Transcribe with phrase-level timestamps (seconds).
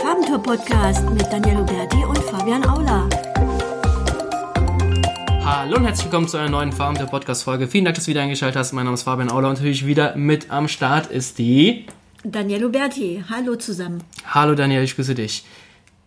[0.00, 3.08] Farbentour-Podcast mit Daniel Huberti und Fabian Aula.
[5.44, 7.68] Hallo und herzlich willkommen zu einer neuen Farbentour-Podcast-Folge.
[7.68, 8.72] Vielen Dank, dass du wieder eingeschaltet hast.
[8.72, 11.86] Mein Name ist Fabian Aula und natürlich wieder mit am Start ist die...
[12.24, 14.02] Daniel Huberti, hallo zusammen.
[14.26, 15.44] Hallo Daniel, ich grüße dich.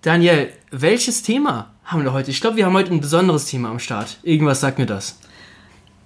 [0.02, 2.32] Daniel, welches Thema haben wir heute?
[2.32, 4.18] Ich glaube, wir haben heute ein besonderes Thema am Start.
[4.24, 5.20] Irgendwas sagt mir das.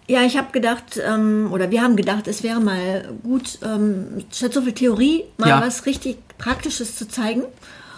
[0.07, 4.52] Ja, ich habe gedacht, ähm, oder wir haben gedacht, es wäre mal gut, ähm, statt
[4.54, 5.61] so viel Theorie, mal Ja.
[5.61, 7.43] was richtig Praktisches zu zeigen.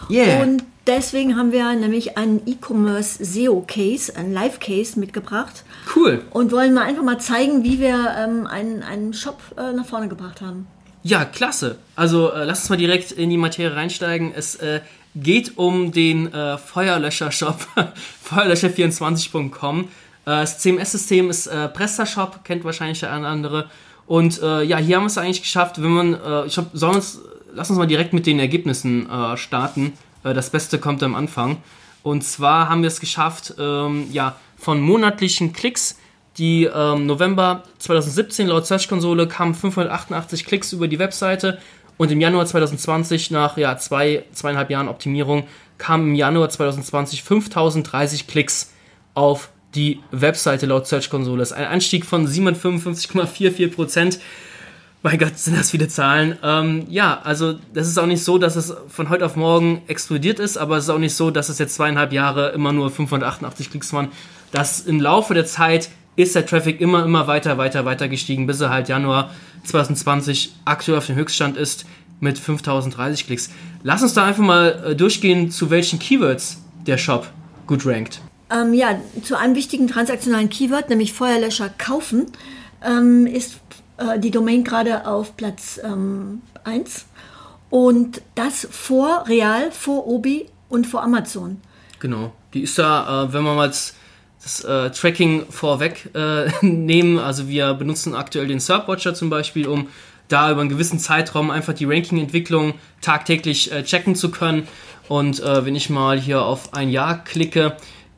[0.09, 0.43] Yeah.
[0.43, 5.63] Und deswegen haben wir nämlich einen E-Commerce SEO-Case, einen Live-Case mitgebracht
[5.95, 6.21] Cool.
[6.31, 10.07] und wollen mal einfach mal zeigen, wie wir ähm, einen, einen Shop äh, nach vorne
[10.07, 10.67] gebracht haben.
[11.03, 11.77] Ja, klasse.
[11.95, 14.31] Also äh, lass uns mal direkt in die Materie reinsteigen.
[14.35, 14.79] Es äh,
[15.15, 17.67] geht um den äh, Feuerlöscher-Shop,
[18.29, 19.81] feuerlöscher24.com.
[19.81, 19.85] Äh,
[20.25, 23.69] das CMS-System ist äh, PrestaShop, kennt wahrscheinlich der eine andere.
[24.05, 27.21] Und ja, hier haben wir es eigentlich geschafft, wenn man, ich hab, sollen wir uns,
[27.53, 29.93] lass uns mal direkt mit den Ergebnissen äh, starten.
[30.23, 31.57] Äh, das Beste kommt am Anfang.
[32.01, 35.97] Und zwar haben wir es geschafft, ähm, ja, von monatlichen Klicks
[36.37, 41.59] die ähm, November 2017 laut Search Konsole kamen 588 Klicks über die Webseite
[41.97, 45.45] und im Januar 2020 nach ja, zwei, zweieinhalb Jahren Optimierung
[45.77, 48.73] kamen im Januar 2020 5030 Klicks
[49.13, 51.39] auf die Webseite laut Search Konsole.
[51.39, 54.19] Das ist ein Anstieg von 755,44 Prozent.
[55.05, 56.37] Mein Gott, sind das viele Zahlen.
[56.41, 60.39] Ähm, ja, also das ist auch nicht so, dass es von heute auf morgen explodiert
[60.39, 63.69] ist, aber es ist auch nicht so, dass es jetzt zweieinhalb Jahre immer nur 588
[63.69, 64.07] Klicks waren.
[64.53, 68.61] Das im Laufe der Zeit ist der Traffic immer, immer weiter, weiter, weiter gestiegen, bis
[68.61, 69.31] er halt Januar
[69.65, 71.85] 2020 aktuell auf dem Höchststand ist
[72.21, 73.49] mit 5030 Klicks.
[73.83, 77.27] Lass uns da einfach mal äh, durchgehen, zu welchen Keywords der Shop
[77.67, 78.21] gut rankt.
[78.49, 82.27] Ähm, ja, zu einem wichtigen transaktionalen Keyword, nämlich Feuerlöscher kaufen,
[82.85, 83.62] ähm, ist
[83.97, 87.05] äh, die Domain gerade auf Platz ähm, 1.
[87.69, 91.59] Und das vor Real, vor Obi und vor Amazon.
[91.99, 92.33] Genau.
[92.53, 93.95] Die ist da, äh, wenn wir mal das,
[94.43, 99.87] das äh, Tracking vorweg äh, nehmen, also wir benutzen aktuell den Surfwatcher zum Beispiel, um
[100.27, 104.67] da über einen gewissen Zeitraum einfach die Ranking-Entwicklung tagtäglich äh, checken zu können.
[105.07, 107.75] Und äh, wenn ich mal hier auf ein Jahr klicke,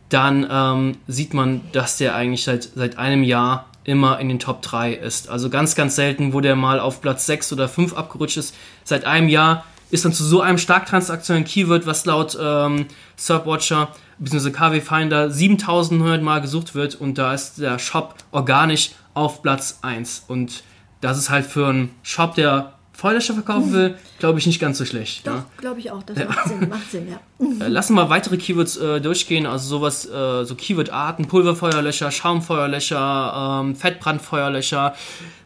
[0.09, 4.61] dann ähm, sieht man, dass der eigentlich seit, seit einem Jahr immer in den Top
[4.61, 5.29] 3 ist.
[5.29, 8.55] Also ganz, ganz selten, wo der mal auf Platz 6 oder 5 abgerutscht ist.
[8.83, 13.89] Seit einem Jahr ist dann zu so einem stark transaktionellen Keyword, was laut ähm, Surfwatcher
[14.17, 14.51] bzw.
[14.51, 20.25] KW Finder 7900 Mal gesucht wird und da ist der Shop organisch auf Platz 1.
[20.27, 20.63] Und
[21.01, 24.85] das ist halt für einen Shop, der Feuerlöscher verkaufen will, glaube ich nicht ganz so
[24.85, 25.27] schlecht.
[25.27, 25.45] Doch, Ja.
[25.57, 26.01] glaube ich auch.
[26.03, 27.19] Das macht Sinn, macht Sinn, ja.
[27.65, 33.75] Äh, Lassen wir weitere Keywords äh, durchgehen, also sowas, äh, so Keyword-Arten, Pulverfeuerlöscher, Schaumfeuerlöscher, ähm,
[33.75, 34.95] Fettbrandfeuerlöscher.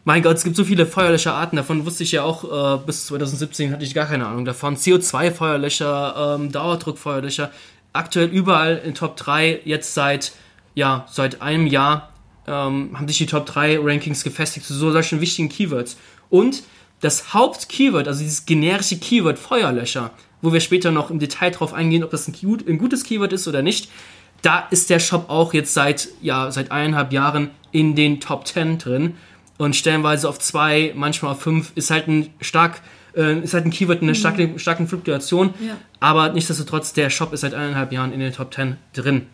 [0.04, 3.72] Mein Gott, es gibt so viele Feuerlöcherarten, davon wusste ich ja auch, äh, bis 2017
[3.72, 4.76] hatte ich gar keine Ahnung davon.
[4.76, 7.50] CO2-Feuerlöcher, ähm, Dauerdruckfeuerlöcher,
[7.92, 10.32] aktuell überall in Top 3, jetzt seit,
[10.74, 12.10] ja, seit einem Jahr
[12.46, 15.96] ähm, haben sich die Top 3 Rankings gefestigt zu so solchen wichtigen Keywords.
[16.30, 16.62] Und
[17.00, 20.10] das Hauptkeyword, also dieses generische Keyword Feuerlöscher,
[20.42, 22.34] wo wir später noch im Detail drauf eingehen, ob das ein,
[22.66, 23.90] ein gutes Keyword ist oder nicht,
[24.42, 28.78] da ist der Shop auch jetzt seit, ja, seit eineinhalb Jahren in den Top 10
[28.78, 29.14] drin
[29.58, 32.80] und stellenweise auf zwei, manchmal auf fünf, ist halt ein stark,
[33.14, 35.76] äh, ist halt ein Keyword in einer starken, starken Fluktuation, Ja.
[36.00, 39.26] aber nichtsdestotrotz, der Shop ist seit eineinhalb Jahren in den Top 10 drin.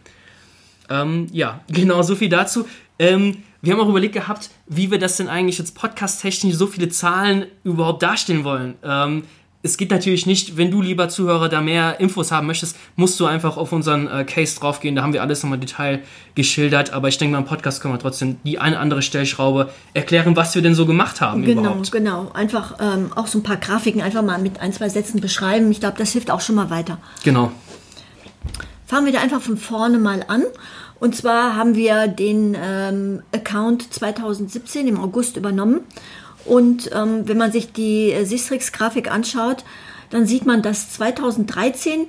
[0.88, 2.66] Ähm, ja, genau, so viel dazu.
[2.98, 6.88] Ähm, wir haben auch überlegt gehabt, wie wir das denn eigentlich jetzt podcast-technisch so viele
[6.88, 8.74] Zahlen überhaupt darstellen wollen.
[8.84, 9.24] Ähm,
[9.62, 13.26] es geht natürlich nicht, wenn du, lieber Zuhörer, da mehr Infos haben möchtest, musst du
[13.26, 14.94] einfach auf unseren äh, Case draufgehen.
[14.94, 16.02] Da haben wir alles nochmal Detail
[16.36, 16.92] geschildert.
[16.92, 20.54] Aber ich denke mal, im Podcast können wir trotzdem die eine andere Stellschraube erklären, was
[20.54, 21.90] wir denn so gemacht haben Genau, überhaupt.
[21.90, 22.30] genau.
[22.32, 25.68] Einfach ähm, auch so ein paar Grafiken einfach mal mit ein, zwei Sätzen beschreiben.
[25.72, 26.98] Ich glaube, das hilft auch schon mal weiter.
[27.24, 27.50] Genau.
[28.86, 30.44] Fangen wir da einfach von vorne mal an.
[30.98, 35.80] Und zwar haben wir den ähm, Account 2017 im August übernommen.
[36.44, 39.64] Und ähm, wenn man sich die äh, Sistrix-Grafik anschaut,
[40.10, 42.06] dann sieht man, dass 2013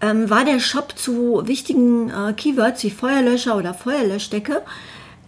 [0.00, 4.62] ähm, war der Shop zu wichtigen äh, Keywords wie Feuerlöscher oder Feuerlöschdecke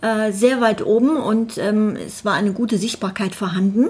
[0.05, 3.89] äh, sehr weit oben und ähm, es war eine gute Sichtbarkeit vorhanden.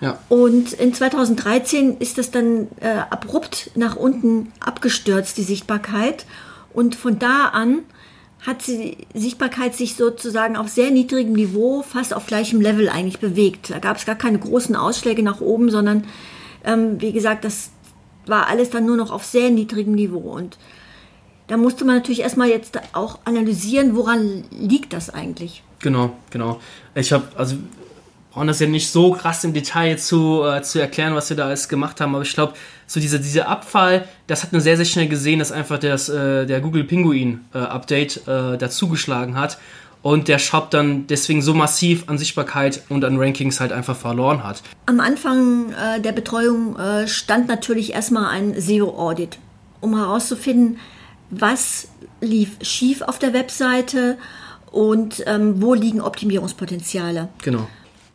[0.00, 0.18] Ja.
[0.28, 6.24] Und in 2013 ist das dann äh, abrupt nach unten abgestürzt, die Sichtbarkeit.
[6.72, 7.80] Und von da an
[8.46, 13.70] hat die Sichtbarkeit sich sozusagen auf sehr niedrigem Niveau, fast auf gleichem Level eigentlich bewegt.
[13.70, 16.04] Da gab es gar keine großen Ausschläge nach oben, sondern
[16.64, 17.70] ähm, wie gesagt, das
[18.26, 20.18] war alles dann nur noch auf sehr niedrigem Niveau.
[20.18, 20.58] Und
[21.48, 25.62] da musste man natürlich erstmal jetzt auch analysieren, woran liegt das eigentlich.
[25.80, 26.60] Genau, genau.
[26.94, 27.56] Ich habe, also
[28.30, 31.46] brauchen das ja nicht so krass im Detail zu, äh, zu erklären, was wir da
[31.46, 32.54] alles gemacht haben, aber ich glaube,
[32.90, 36.44] so diese, dieser Abfall, das hat man sehr, sehr schnell gesehen, dass einfach das, äh,
[36.44, 39.58] der Google Pinguin äh, Update äh, dazugeschlagen hat
[40.02, 44.42] und der Shop dann deswegen so massiv an Sichtbarkeit und an Rankings halt einfach verloren
[44.42, 44.64] hat.
[44.86, 49.38] Am Anfang äh, der Betreuung äh, stand natürlich erstmal ein SEO-Audit,
[49.80, 50.78] um herauszufinden,
[51.30, 51.86] was
[52.20, 54.18] lief schief auf der Webseite
[54.72, 57.28] und ähm, wo liegen Optimierungspotenziale.
[57.44, 57.68] Genau.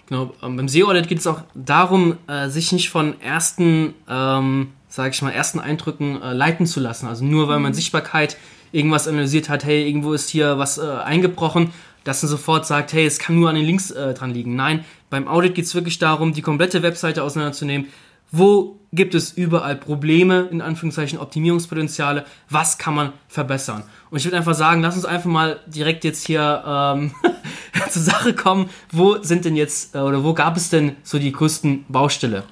[0.07, 5.09] Genau, ähm, beim SEO-Audit geht es auch darum, äh, sich nicht von ersten, ähm, sage
[5.11, 7.07] ich mal, ersten Eindrücken äh, leiten zu lassen.
[7.07, 7.75] Also nur weil man mhm.
[7.75, 8.37] Sichtbarkeit
[8.71, 11.71] irgendwas analysiert hat, hey, irgendwo ist hier was äh, eingebrochen,
[12.03, 14.55] dass man sofort sagt, hey, es kann nur an den Links äh, dran liegen.
[14.55, 17.87] Nein, beim Audit geht es wirklich darum, die komplette Webseite auseinanderzunehmen.
[18.31, 22.25] Wo gibt es überall Probleme, in Anführungszeichen Optimierungspotenziale?
[22.49, 23.83] Was kann man verbessern?
[24.15, 27.11] Und ich würde einfach sagen, lass uns einfach mal direkt jetzt hier ähm,
[27.89, 28.69] zur Sache kommen.
[28.89, 32.43] Wo sind denn jetzt äh, oder wo gab es denn so die größten Baustelle?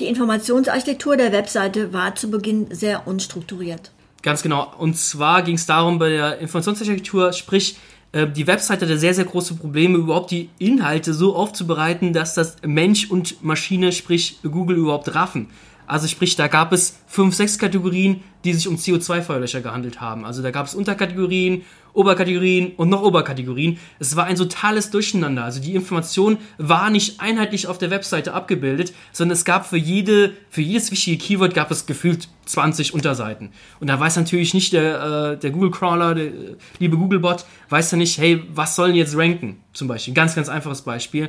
[0.00, 3.92] Die Informationsarchitektur der Webseite war zu Beginn sehr unstrukturiert.
[4.22, 4.72] Ganz genau.
[4.78, 7.76] Und zwar ging es darum bei der Informationsarchitektur, sprich,
[8.10, 12.56] äh, die Webseite hatte sehr, sehr große Probleme, überhaupt die Inhalte so aufzubereiten, dass das
[12.66, 15.50] Mensch und Maschine, sprich Google, überhaupt raffen.
[15.92, 20.24] Also sprich, da gab es fünf, sechs Kategorien, die sich um CO2-Feuerlöscher gehandelt haben.
[20.24, 23.78] Also da gab es Unterkategorien, Oberkategorien und noch Oberkategorien.
[23.98, 25.44] Es war ein totales Durcheinander.
[25.44, 30.32] Also die Information war nicht einheitlich auf der Webseite abgebildet, sondern es gab für jede,
[30.48, 33.50] für jedes wichtige Keyword gab es gefühlt 20 Unterseiten.
[33.78, 36.30] Und da weiß natürlich nicht der, äh, der Google Crawler, der
[36.78, 39.60] liebe Googlebot, weiß ja nicht, hey, was sollen jetzt ranken?
[39.74, 40.14] Zum Beispiel.
[40.14, 41.28] Ganz, ganz einfaches Beispiel.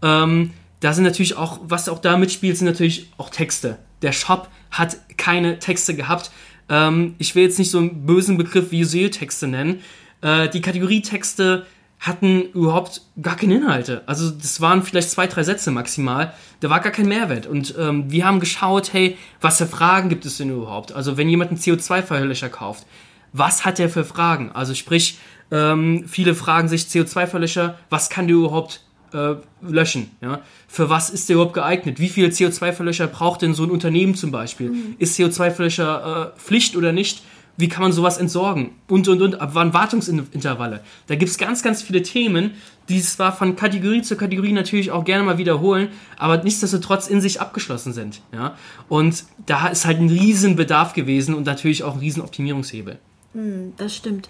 [0.00, 3.78] Ähm, da sind natürlich auch, was auch da mitspielt, sind natürlich auch Texte.
[4.02, 6.30] Der Shop hat keine Texte gehabt.
[6.68, 9.80] Ähm, ich will jetzt nicht so einen bösen Begriff wie SEO-Texte nennen.
[10.22, 11.66] Äh, die Kategorietexte
[11.98, 14.02] hatten überhaupt gar keine Inhalte.
[14.06, 16.34] Also das waren vielleicht zwei, drei Sätze maximal.
[16.60, 17.46] Da war gar kein Mehrwert.
[17.46, 20.92] Und ähm, wir haben geschaut, hey, was für Fragen gibt es denn überhaupt?
[20.92, 22.86] Also wenn jemand einen CO2-Verlöscher kauft,
[23.32, 24.52] was hat der für Fragen?
[24.52, 25.18] Also sprich,
[25.50, 30.10] ähm, viele fragen sich CO2-Verlöscher, was kann der überhaupt äh, löschen.
[30.20, 30.40] Ja?
[30.68, 32.00] Für was ist der überhaupt geeignet?
[32.00, 34.70] Wie viele CO2-Verlöscher braucht denn so ein Unternehmen zum Beispiel?
[34.70, 34.96] Mhm.
[34.98, 37.22] Ist CO2-Verlöscher äh, Pflicht oder nicht?
[37.58, 38.72] Wie kann man sowas entsorgen?
[38.86, 39.40] Und, und, und.
[39.40, 40.82] Ab wann Wartungsintervalle?
[41.06, 42.52] Da gibt es ganz, ganz viele Themen,
[42.88, 45.88] die zwar von Kategorie zu Kategorie natürlich auch gerne mal wiederholen,
[46.18, 48.20] aber nichtsdestotrotz in sich abgeschlossen sind.
[48.32, 48.56] Ja?
[48.88, 52.98] Und da ist halt ein Riesenbedarf gewesen und natürlich auch ein Riesenoptimierungshebel.
[53.32, 54.28] Mhm, das stimmt.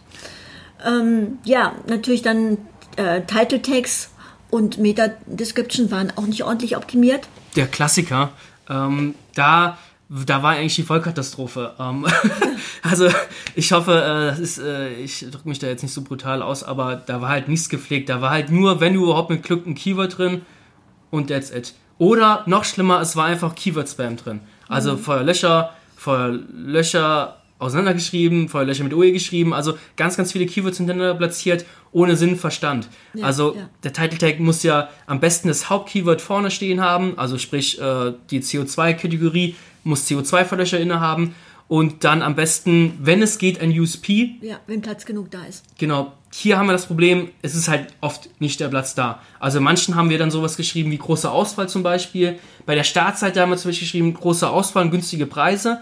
[0.87, 2.59] Ähm, ja, natürlich dann
[2.97, 4.11] äh, Title Tags
[4.51, 7.29] und Meta-Description waren auch nicht ordentlich optimiert.
[7.57, 8.31] Der Klassiker.
[8.69, 9.79] Ähm, da,
[10.09, 11.75] da war eigentlich die Vollkatastrophe.
[11.79, 12.07] Ähm,
[12.83, 13.09] also
[13.55, 16.63] ich hoffe, äh, das ist, äh, ich drücke mich da jetzt nicht so brutal aus,
[16.63, 18.09] aber da war halt nichts gepflegt.
[18.09, 20.43] Da war halt nur, wenn du überhaupt mit Glück ein Keyword drin
[21.11, 21.75] und that's it.
[21.99, 24.41] Oder noch schlimmer, es war einfach Keyword-Spam drin.
[24.69, 24.99] Also mhm.
[24.99, 32.17] Feuerlöscher, Feuerlöcher auseinandergeschrieben, Feuerlöcher mit OE geschrieben, also ganz, ganz viele Keywords hintereinander platziert, ohne
[32.17, 32.89] Sinn, Verstand.
[33.15, 33.69] Ja, also ja.
[33.83, 38.13] der Title Tag muss ja am besten das Hauptkeyword vorne stehen haben, also sprich äh,
[38.31, 41.35] die CO2-Kategorie muss CO2-Verlöscher innehaben
[41.69, 44.37] und dann am besten, wenn es geht, ein USP.
[44.41, 45.65] Ja, wenn Platz genug da ist.
[45.79, 46.13] Genau.
[46.33, 49.23] Hier haben wir das Problem, es ist halt oft nicht der Platz da.
[49.41, 52.39] Also manchen haben wir dann sowas geschrieben wie große Auswahl zum Beispiel.
[52.67, 55.81] Bei der Startseite haben wir zum Beispiel geschrieben, große Auswahl und günstige Preise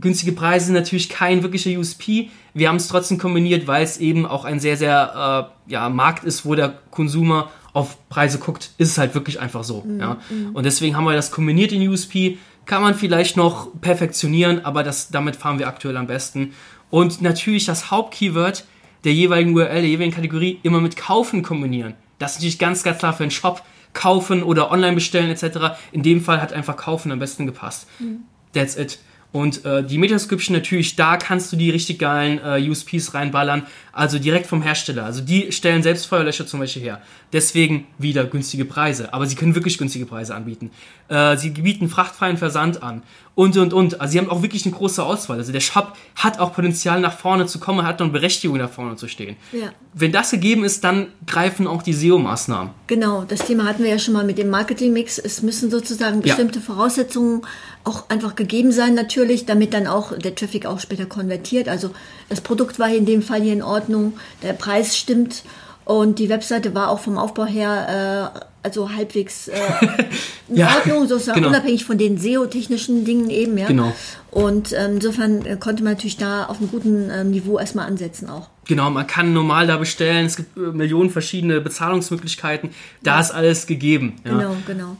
[0.00, 2.30] günstige Preise sind natürlich kein wirklicher USP.
[2.54, 6.24] Wir haben es trotzdem kombiniert, weil es eben auch ein sehr, sehr äh, ja, Markt
[6.24, 9.82] ist, wo der Konsumer auf Preise guckt, ist es halt wirklich einfach so.
[9.82, 10.00] Mhm.
[10.00, 10.16] Ja.
[10.28, 10.50] Mhm.
[10.54, 12.38] Und deswegen haben wir das kombiniert in USP.
[12.66, 16.52] Kann man vielleicht noch perfektionieren, aber das, damit fahren wir aktuell am besten.
[16.90, 18.64] Und natürlich das Hauptkeyword
[19.04, 21.94] der jeweiligen URL, der jeweiligen Kategorie immer mit kaufen kombinieren.
[22.18, 23.62] Das ist natürlich ganz, ganz klar für einen Shop.
[23.92, 25.80] Kaufen oder online bestellen etc.
[25.90, 27.88] In dem Fall hat einfach kaufen am besten gepasst.
[27.98, 28.20] Mhm.
[28.52, 29.00] That's it.
[29.32, 34.18] Und äh, die Metascription natürlich, da kannst du die richtig geilen äh, USPs reinballern, also
[34.18, 35.04] direkt vom Hersteller.
[35.04, 37.00] Also die stellen selbst Feuerlöscher zum Beispiel her.
[37.32, 39.14] Deswegen wieder günstige Preise.
[39.14, 40.72] Aber sie können wirklich günstige Preise anbieten.
[41.08, 43.02] Äh, sie bieten frachtfreien Versand an.
[43.36, 44.00] Und, und, und.
[44.00, 45.38] Also sie haben auch wirklich eine große Auswahl.
[45.38, 48.70] Also der Shop hat auch Potenzial nach vorne zu kommen, hat noch eine Berechtigung nach
[48.70, 49.36] vorne zu stehen.
[49.52, 49.70] Ja.
[49.94, 52.70] Wenn das gegeben ist, dann greifen auch die SEO-Maßnahmen.
[52.88, 55.18] Genau, das Thema hatten wir ja schon mal mit dem Marketing-Mix.
[55.18, 56.64] Es müssen sozusagen bestimmte ja.
[56.64, 57.42] Voraussetzungen
[57.90, 61.68] auch einfach gegeben sein natürlich, damit dann auch der Traffic auch später konvertiert.
[61.68, 61.90] Also
[62.28, 65.42] das Produkt war in dem Fall hier in Ordnung, der Preis stimmt
[65.84, 68.32] und die Webseite war auch vom Aufbau her
[68.62, 69.56] also halbwegs äh,
[70.48, 71.48] in Ja, Ordnung, sozusagen genau.
[71.48, 73.66] unabhängig von den SEO-technischen Dingen eben, ja.
[73.66, 73.94] Genau.
[74.30, 78.28] Und ähm, insofern äh, konnte man natürlich da auf einem guten ähm, Niveau erstmal ansetzen
[78.28, 78.48] auch.
[78.66, 80.26] Genau, man kann normal da bestellen.
[80.26, 82.70] Es gibt äh, Millionen verschiedene Bezahlungsmöglichkeiten.
[83.02, 84.16] Da ist alles gegeben.
[84.24, 84.32] Ja.
[84.32, 84.96] Genau, genau.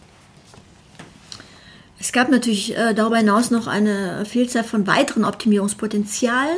[2.01, 6.57] Es gab natürlich äh, darüber hinaus noch eine Vielzahl von weiteren Optimierungspotenzialen.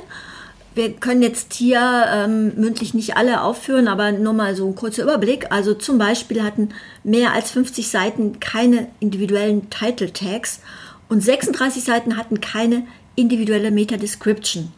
[0.75, 5.03] Wir können jetzt hier ähm, mündlich nicht alle aufführen, aber nur mal so ein kurzer
[5.03, 5.51] Überblick.
[5.51, 6.71] Also zum Beispiel hatten
[7.03, 10.61] mehr als 50 Seiten keine individuellen Title Tags
[11.09, 14.73] und 36 Seiten hatten keine individuelle Meta-Description.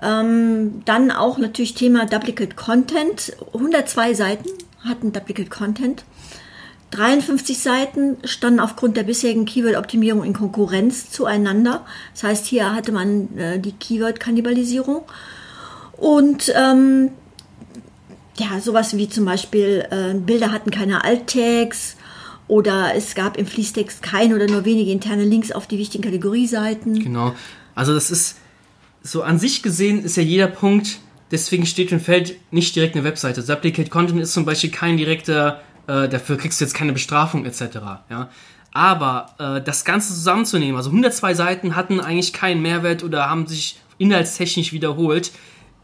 [0.00, 3.36] Ähm, dann auch natürlich Thema Duplicate Content.
[3.52, 4.48] 102 Seiten
[4.84, 6.04] hatten Duplicate Content.
[6.92, 11.84] 53 Seiten standen aufgrund der bisherigen Keyword-Optimierung in Konkurrenz zueinander.
[12.12, 15.02] Das heißt, hier hatte man äh, die Keyword-Kannibalisierung.
[15.96, 17.10] Und ähm,
[18.36, 21.96] ja, sowas wie zum Beispiel äh, Bilder hatten keine Alt-Tags
[22.48, 27.02] oder es gab im Fließtext keine oder nur wenige interne Links auf die wichtigen Kategorieseiten.
[27.02, 27.34] Genau.
[27.74, 28.36] Also das ist
[29.02, 33.04] so an sich gesehen ist ja jeder Punkt, deswegen steht und fällt nicht direkt eine
[33.04, 33.42] Webseite.
[33.42, 37.78] Duplicate Content ist zum Beispiel kein direkter, äh, dafür kriegst du jetzt keine Bestrafung etc.
[38.10, 38.28] Ja.
[38.72, 43.80] Aber äh, das Ganze zusammenzunehmen, also 102 Seiten hatten eigentlich keinen Mehrwert oder haben sich
[43.98, 45.32] inhaltstechnisch wiederholt,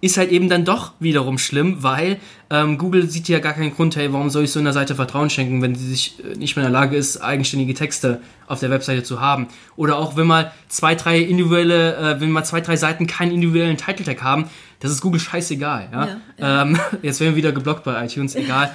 [0.00, 2.18] ist halt eben dann doch wiederum schlimm, weil
[2.50, 5.28] ähm, Google sieht ja gar keinen Grund, hey, warum soll ich so einer Seite Vertrauen
[5.28, 8.70] schenken, wenn sie sich äh, nicht mehr in der Lage ist, eigenständige Texte auf der
[8.70, 9.48] Webseite zu haben.
[9.76, 13.76] Oder auch wenn mal zwei, drei individuelle, äh, wenn mal zwei, drei Seiten keinen individuellen
[13.76, 14.46] Title Tag haben,
[14.80, 15.88] das ist Google scheißegal.
[15.92, 16.08] Ja?
[16.38, 18.74] Ja, Ähm, jetzt werden wir wieder geblockt bei iTunes, egal.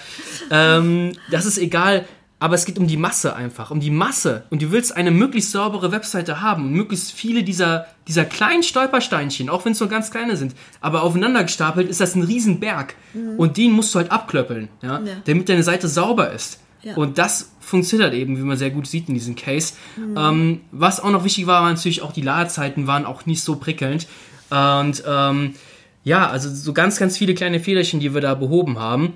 [0.52, 2.06] ähm, das ist egal,
[2.44, 4.44] aber es geht um die Masse einfach, um die Masse.
[4.50, 9.48] Und du willst eine möglichst saubere Webseite haben und möglichst viele dieser, dieser kleinen Stolpersteinchen,
[9.50, 12.96] auch wenn es nur ganz kleine sind, aber aufeinander gestapelt ist das ein Riesenberg.
[13.38, 15.14] Und den musst du halt abklöppeln, ja, Ja.
[15.24, 16.60] damit deine Seite sauber ist.
[16.82, 16.96] Ja.
[16.96, 19.76] Und das funktioniert halt eben, wie man sehr gut sieht in diesem Case.
[20.18, 23.56] Ähm, was auch noch wichtig war, war natürlich auch die Ladezeiten waren auch nicht so
[23.56, 24.06] prickelnd.
[24.50, 25.56] Und ähm,
[26.04, 29.14] ja, also so ganz, ganz viele kleine Fehlerchen, die wir da behoben haben.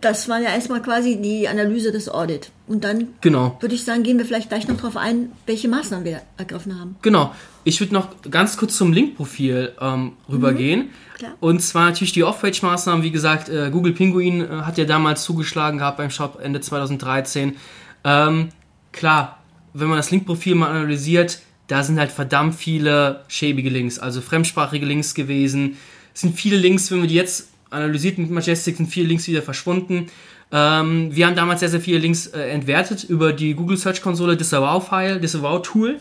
[0.00, 2.50] Das war ja erstmal quasi die Analyse des Audit.
[2.66, 3.56] Und dann Genau.
[3.60, 6.96] würde ich sagen, gehen wir vielleicht gleich noch darauf ein, welche Maßnahmen wir ergriffen haben.
[7.02, 7.34] Genau.
[7.64, 10.90] Ich würde noch ganz kurz zum Link-Profil ähm, rübergehen.
[11.18, 11.32] klar.
[11.40, 13.04] Und zwar natürlich die Off-Page-Maßnahmen.
[13.04, 17.56] Wie gesagt, äh, Google Pinguin äh, hat ja damals zugeschlagen gehabt beim Shop Ende 2013.
[18.04, 18.48] Ähm,
[18.92, 19.38] klar,
[19.74, 24.86] wenn man das Link-Profil mal analysiert, da sind halt verdammt viele schäbige Links, also fremdsprachige
[24.86, 25.76] Links gewesen.
[26.14, 29.42] Es sind viele Links, wenn wir die jetzt analysiert mit Majestic, sind viele Links wieder
[29.42, 30.06] verschwunden.
[30.52, 34.36] Ähm, wir haben damals sehr, sehr viele Links äh, entwertet über die Google Search Konsole
[34.36, 35.98] Disavow-File, Disavow-Tool.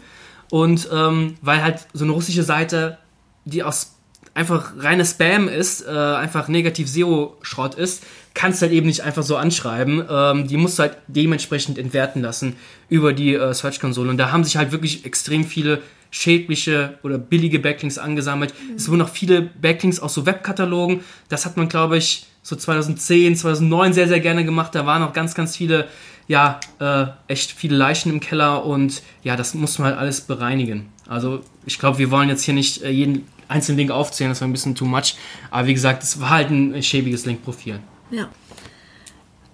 [0.50, 2.98] Und ähm, weil halt so eine russische Seite,
[3.46, 3.99] die aus
[4.40, 9.24] einfach reine Spam ist, äh, einfach negativ SEO-Schrott ist, kannst du halt eben nicht einfach
[9.24, 10.02] so anschreiben.
[10.10, 12.56] Ähm, die musst du halt dementsprechend entwerten lassen
[12.88, 14.10] über die äh, Search-Konsole.
[14.10, 18.54] Und da haben sich halt wirklich extrem viele schädliche oder billige Backlinks angesammelt.
[18.78, 21.02] Es wurden auch viele Backlinks aus so Webkatalogen.
[21.28, 24.74] Das hat man, glaube ich, so 2010, 2009 sehr, sehr gerne gemacht.
[24.74, 25.90] Da waren auch ganz, ganz viele,
[26.30, 30.88] ja, äh, echt viele Leichen im Keller und ja, das muss man halt alles bereinigen.
[31.08, 34.48] Also ich glaube, wir wollen jetzt hier nicht äh, jeden einzelnen Link aufzählen, das war
[34.48, 35.16] ein bisschen too much.
[35.52, 37.80] Aber wie gesagt, es war halt ein schäbiges Linkprofil.
[38.12, 38.30] Ja.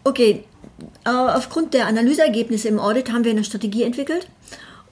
[0.03, 0.43] Okay,
[1.05, 4.27] äh, aufgrund der Analyseergebnisse im Audit haben wir eine Strategie entwickelt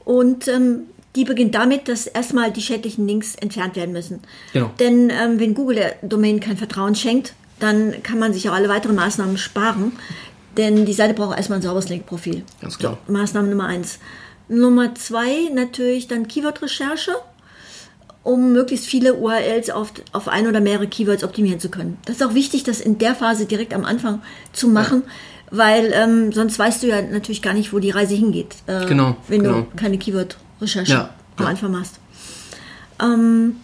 [0.06, 0.84] und ähm,
[1.16, 4.22] die beginnt damit, dass erstmal die schädlichen Links entfernt werden müssen.
[4.52, 4.72] Genau.
[4.80, 8.70] Denn ähm, wenn Google der Domain kein Vertrauen schenkt, dann kann man sich auch alle
[8.70, 9.92] weiteren Maßnahmen sparen,
[10.58, 12.44] denn die Seite braucht erstmal ein sauberes Linkprofil.
[12.62, 12.98] Ganz klar.
[13.06, 14.00] So, Maßnahme Nummer eins.
[14.48, 17.14] Nummer zwei natürlich dann Keyword-Recherche
[18.24, 21.98] um möglichst viele URLs auf, auf ein oder mehrere Keywords optimieren zu können.
[22.06, 24.22] Das ist auch wichtig, das in der Phase direkt am Anfang
[24.54, 25.04] zu machen,
[25.52, 29.18] weil ähm, sonst weißt du ja natürlich gar nicht, wo die Reise hingeht, äh, Genau,
[29.28, 29.62] wenn genau.
[29.62, 31.50] du keine Keyword-Recherche Ja, am ja.
[31.52, 32.00] Anfang machst.
[33.02, 33.58] Ähm,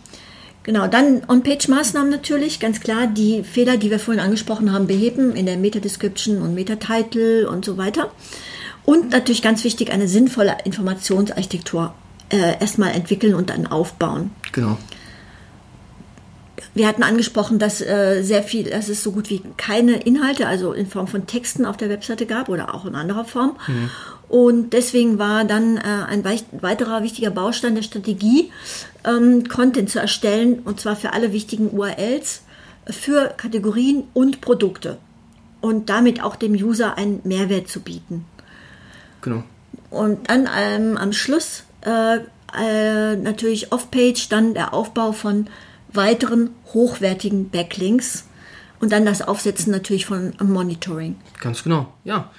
[0.64, 5.46] genau, dann On-Page-Maßnahmen natürlich, ganz klar, die Fehler, die wir vorhin angesprochen haben, beheben in
[5.46, 8.12] der Meta-Description und Meta-Title und so weiter.
[8.84, 11.94] Und natürlich ganz wichtig, eine sinnvolle Informationsarchitektur
[12.30, 14.32] äh, erstmal entwickeln und dann aufbauen.
[14.52, 14.78] Genau.
[16.76, 20.72] Wir hatten angesprochen, dass äh, sehr viel, dass es so gut wie keine Inhalte, also
[20.72, 23.58] in Form von Texten auf der Webseite gab oder auch in anderer Form.
[24.30, 28.52] Und deswegen war dann äh, ein wei- weiterer wichtiger Baustein der Strategie,
[29.04, 32.44] ähm, Content zu erstellen, und zwar für alle wichtigen URLs,
[32.86, 34.98] für Kategorien und Produkte.
[35.62, 38.26] Und damit auch dem User einen Mehrwert zu bieten.
[39.22, 39.44] Genau.
[39.90, 42.20] Und dann ähm, am Schluss äh,
[42.58, 45.48] äh, natürlich off-page dann der Aufbau von
[45.92, 48.26] weiteren hochwertigen Backlinks.
[48.80, 51.18] Und dann das Aufsetzen natürlich von Monitoring.
[51.42, 52.32] Ganz genau, ja.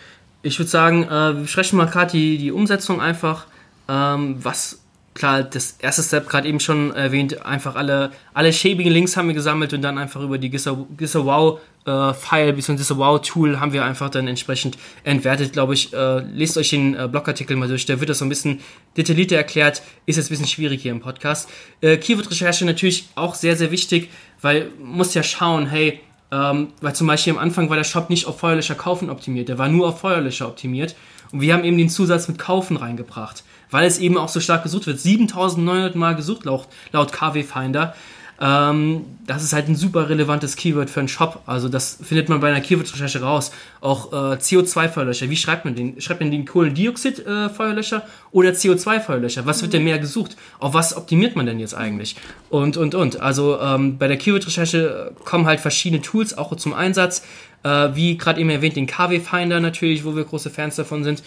[0.43, 3.47] Ich würde sagen, äh, wir sprechen mal gerade die, die Umsetzung einfach.
[3.89, 4.81] Ähm, was
[5.21, 9.35] klar, das erste Step gerade eben schon erwähnt, einfach alle, alle schäbigen Links haben wir
[9.35, 12.97] gesammelt und dann einfach über die Wow äh, bzw.
[12.97, 15.93] Wow Tool haben wir einfach dann entsprechend entwertet, glaube ich.
[15.93, 18.61] Äh, lest euch den äh, Blogartikel mal durch, da wird das so ein bisschen
[18.97, 21.51] detaillierter erklärt, ist jetzt ein bisschen schwierig hier im Podcast.
[21.83, 24.09] Äh, Keyword-Recherche natürlich auch sehr, sehr wichtig,
[24.41, 26.01] weil muss ja schauen, hey,
[26.33, 29.59] ähm, weil zum Beispiel am Anfang war der Shop nicht auf Feuerlöscher kaufen optimiert, der
[29.59, 30.97] war nur auf Feuerlöscher optimiert
[31.33, 34.63] und wir haben eben den Zusatz mit kaufen reingebracht weil es eben auch so stark
[34.63, 35.01] gesucht wird.
[35.01, 37.95] 7900 Mal gesucht laut, laut KW Finder.
[38.43, 41.43] Ähm, das ist halt ein super relevantes Keyword für einen Shop.
[41.45, 43.53] Also das findet man bei einer Keyword-Recherche raus.
[43.83, 45.29] Auch äh, CO2-Feuerlöscher.
[45.29, 46.01] Wie schreibt man den?
[46.01, 49.45] Schreibt man den Kohlendioxid-Feuerlöscher äh, oder CO2-Feuerlöscher?
[49.45, 50.39] Was wird denn mehr gesucht?
[50.59, 52.17] Auf was optimiert man denn jetzt eigentlich?
[52.49, 53.21] Und, und, und.
[53.21, 57.23] Also ähm, bei der Keyword-Recherche kommen halt verschiedene Tools auch zum Einsatz.
[57.63, 61.23] Äh, wie gerade eben erwähnt, den KW Finder natürlich, wo wir große Fans davon sind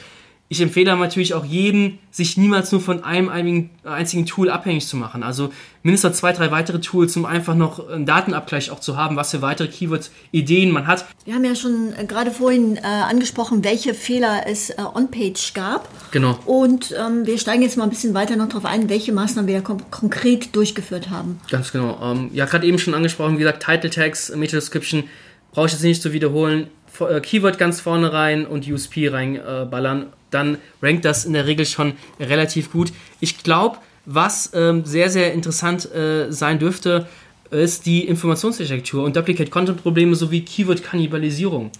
[0.53, 5.23] ich empfehle natürlich auch jedem, sich niemals nur von einem einzigen Tool abhängig zu machen.
[5.23, 9.31] Also mindestens zwei, drei weitere Tools, um einfach noch einen Datenabgleich auch zu haben, was
[9.31, 11.05] für weitere Keywords-Ideen man hat.
[11.25, 15.89] Wir haben ja schon äh, gerade vorhin äh, angesprochen, welche Fehler es äh, on-page gab.
[16.11, 16.37] Genau.
[16.45, 19.61] Und ähm, wir steigen jetzt mal ein bisschen weiter noch darauf ein, welche Maßnahmen wir
[19.61, 21.39] konkret durchgeführt haben.
[21.49, 21.97] Ganz genau.
[21.99, 25.05] Ähm, ja, gerade eben schon angesprochen, wie gesagt, Title Tags, Meta Description,
[25.53, 26.67] brauche ich jetzt nicht zu wiederholen.
[26.99, 30.07] Äh, Keyword ganz vorne rein und USP reinballern.
[30.29, 32.91] Dann rankt das in der Regel schon relativ gut.
[33.21, 37.07] Ich glaube, was ähm, sehr, sehr interessant äh, sein dürfte,
[37.51, 41.71] ist die Informationsdetektur und Duplicate-Content-Probleme sowie Keyword-Kannibalisierung.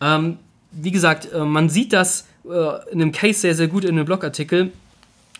[0.00, 0.38] Ähm,
[0.72, 4.72] wie gesagt, äh, man sieht das in einem Case sehr, sehr gut in einem Blogartikel.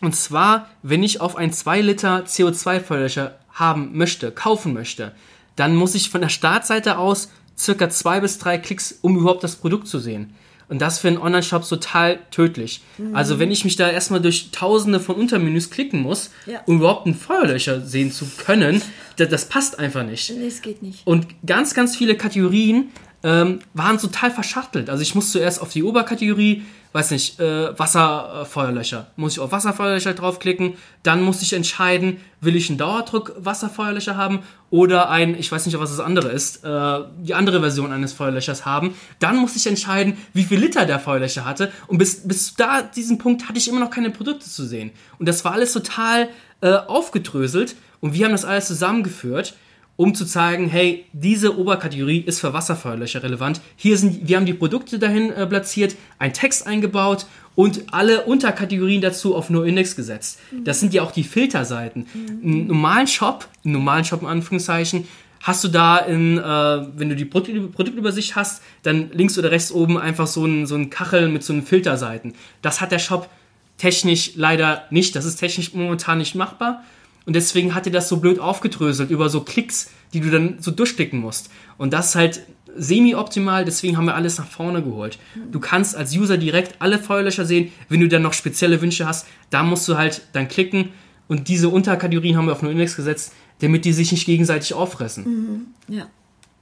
[0.00, 5.10] Und zwar, wenn ich auf ein 2 Liter CO2-Feuerlöscher haben möchte, kaufen möchte,
[5.56, 7.28] dann muss ich von der Startseite aus
[7.58, 10.34] circa zwei bis drei Klicks, um überhaupt das Produkt zu sehen.
[10.68, 12.82] Und das für einen Online-Shop total tödlich.
[12.96, 13.14] Mhm.
[13.14, 16.62] Also wenn ich mich da erstmal durch tausende von Untermenüs klicken muss, ja.
[16.64, 18.80] um überhaupt einen Feuerlöcher sehen zu können,
[19.16, 20.30] das, das passt einfach nicht.
[20.30, 21.06] Nee, es geht nicht.
[21.06, 22.88] Und ganz, ganz viele Kategorien
[23.22, 24.88] ähm, waren total verschachtelt.
[24.88, 29.06] Also ich muss zuerst auf die Oberkategorie, weiß nicht, äh, Wasserfeuerlöcher.
[29.16, 34.40] Muss ich auf Wasserfeuerlöcher draufklicken, dann muss ich entscheiden, will ich einen Dauerdruck Wasserfeuerlöcher haben
[34.70, 38.66] oder ein, ich weiß nicht, was das andere ist, äh, die andere Version eines Feuerlöchers
[38.66, 38.94] haben.
[39.18, 43.18] Dann muss ich entscheiden, wie viel Liter der Feuerlöcher hatte und bis, bis da diesen
[43.18, 44.90] Punkt hatte ich immer noch keine Produkte zu sehen.
[45.18, 46.28] Und das war alles total
[46.60, 49.54] äh, aufgedröselt und wir haben das alles zusammengeführt
[49.96, 53.60] um zu zeigen, hey, diese Oberkategorie ist für Wasserfeuerlöcher relevant.
[53.76, 59.02] Hier sind, wir haben die Produkte dahin äh, platziert, ein Text eingebaut und alle Unterkategorien
[59.02, 60.40] dazu auf No Index gesetzt.
[60.50, 60.64] Mhm.
[60.64, 62.06] Das sind ja auch die Filterseiten.
[62.14, 62.40] Mhm.
[62.42, 65.06] Im normalen Shop, im normalen Shop in Anführungszeichen,
[65.42, 69.98] hast du da in, äh, wenn du die Produktübersicht hast, dann links oder rechts oben
[69.98, 72.34] einfach so ein, so ein Kachel mit so einen Filterseiten.
[72.62, 73.28] Das hat der Shop
[73.76, 75.16] technisch leider nicht.
[75.16, 76.84] Das ist technisch momentan nicht machbar.
[77.24, 80.70] Und deswegen hat er das so blöd aufgedröselt über so Klicks, die du dann so
[80.70, 81.50] durchklicken musst.
[81.78, 82.42] Und das ist halt
[82.76, 85.18] semi-optimal, deswegen haben wir alles nach vorne geholt.
[85.50, 87.70] Du kannst als User direkt alle Feuerlöscher sehen.
[87.88, 90.88] Wenn du dann noch spezielle Wünsche hast, da musst du halt dann klicken.
[91.28, 95.24] Und diese Unterkategorien haben wir auf einen Index gesetzt, damit die sich nicht gegenseitig auffressen.
[95.24, 95.94] Mhm.
[95.94, 96.06] Ja.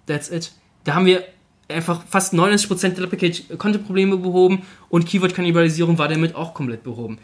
[0.06, 0.52] That's it.
[0.84, 1.24] Da haben wir
[1.68, 7.18] einfach fast 99% der Duplicate-Content-Probleme behoben und Keyword-Kannibalisierung war damit auch komplett behoben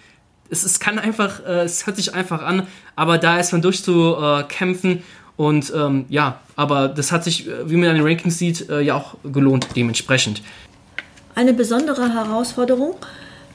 [0.50, 5.02] es, es kann einfach, äh, es hört sich einfach an, aber da ist man durchzukämpfen
[5.36, 8.80] und ähm, ja, aber das hat sich, äh, wie man an den Rankings sieht, äh,
[8.80, 10.42] ja auch gelohnt dementsprechend.
[11.34, 12.94] Eine besondere Herausforderung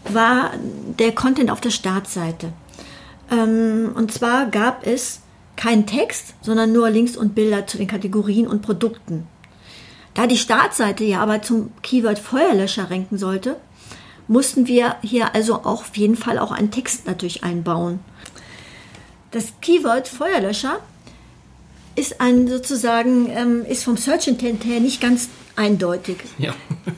[0.09, 0.51] war
[0.99, 2.53] der Content auf der Startseite.
[3.31, 5.21] Ähm, und zwar gab es
[5.55, 9.27] keinen Text, sondern nur Links und Bilder zu den Kategorien und Produkten.
[10.13, 13.55] Da die Startseite ja aber zum Keyword Feuerlöscher ranken sollte,
[14.27, 17.99] mussten wir hier also auch auf jeden Fall auch einen Text natürlich einbauen.
[19.31, 20.79] Das Keyword Feuerlöscher
[21.95, 26.17] ist ein sozusagen, ähm, ist vom Search Intent her nicht ganz eindeutig.
[26.37, 26.53] Ja.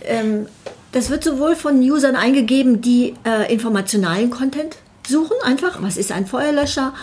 [0.06, 0.48] Ähm,
[0.92, 6.28] das wird sowohl von Usern eingegeben, die äh, informationalen Content suchen, einfach, was ist ein
[6.28, 6.94] Feuerlöscher,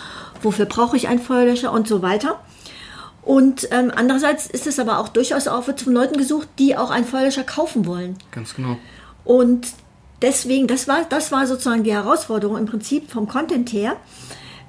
[0.43, 2.41] wofür brauche ich einen Feuerlöscher und so weiter.
[3.23, 7.05] Und ähm, andererseits ist es aber auch durchaus auch von Leuten gesucht, die auch einen
[7.05, 8.17] Feuerlöscher kaufen wollen.
[8.31, 8.79] Ganz genau.
[9.25, 9.69] Und
[10.23, 13.97] deswegen, das war, das war sozusagen die Herausforderung im Prinzip vom Content her,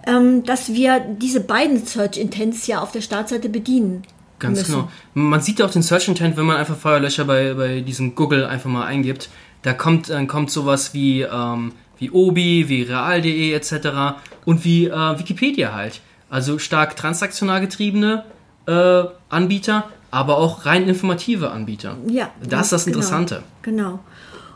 [0.06, 4.04] ähm, dass wir diese beiden Search Intents ja auf der Startseite bedienen.
[4.40, 4.72] Ganz müssen.
[4.74, 4.92] genau.
[5.14, 8.46] Man sieht ja auch den Search Intent, wenn man einfach Feuerlöscher bei, bei diesem Google
[8.46, 9.30] einfach mal eingibt.
[9.62, 14.20] Da kommt, dann kommt sowas wie, ähm, wie Obi, wie real.de etc.
[14.46, 16.02] und wie äh, Wikipedia halt.
[16.30, 18.26] Also stark transaktional getriebene
[18.66, 21.96] äh, Anbieter aber auch rein informative Anbieter.
[22.08, 22.30] Ja.
[22.44, 23.44] Das ist das genau, Interessante.
[23.62, 24.00] Genau.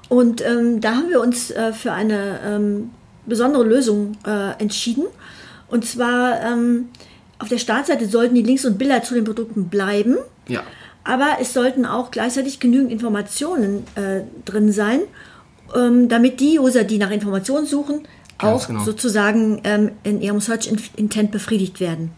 [0.10, 2.92] Und ähm, da haben wir uns äh, für eine ähm,
[3.26, 5.06] besondere Lösung äh, entschieden.
[5.68, 6.90] Und zwar ähm,
[7.40, 10.18] auf der Startseite sollten die Links und Bilder zu den Produkten bleiben.
[10.48, 10.64] Ja.
[11.04, 15.02] Aber es sollten auch gleichzeitig genügend Informationen äh, drin sein,
[15.76, 18.84] ähm, damit die User, die nach Informationen suchen, Ganz auch genau.
[18.84, 22.12] sozusagen ähm, in ihrem Search Intent befriedigt werden.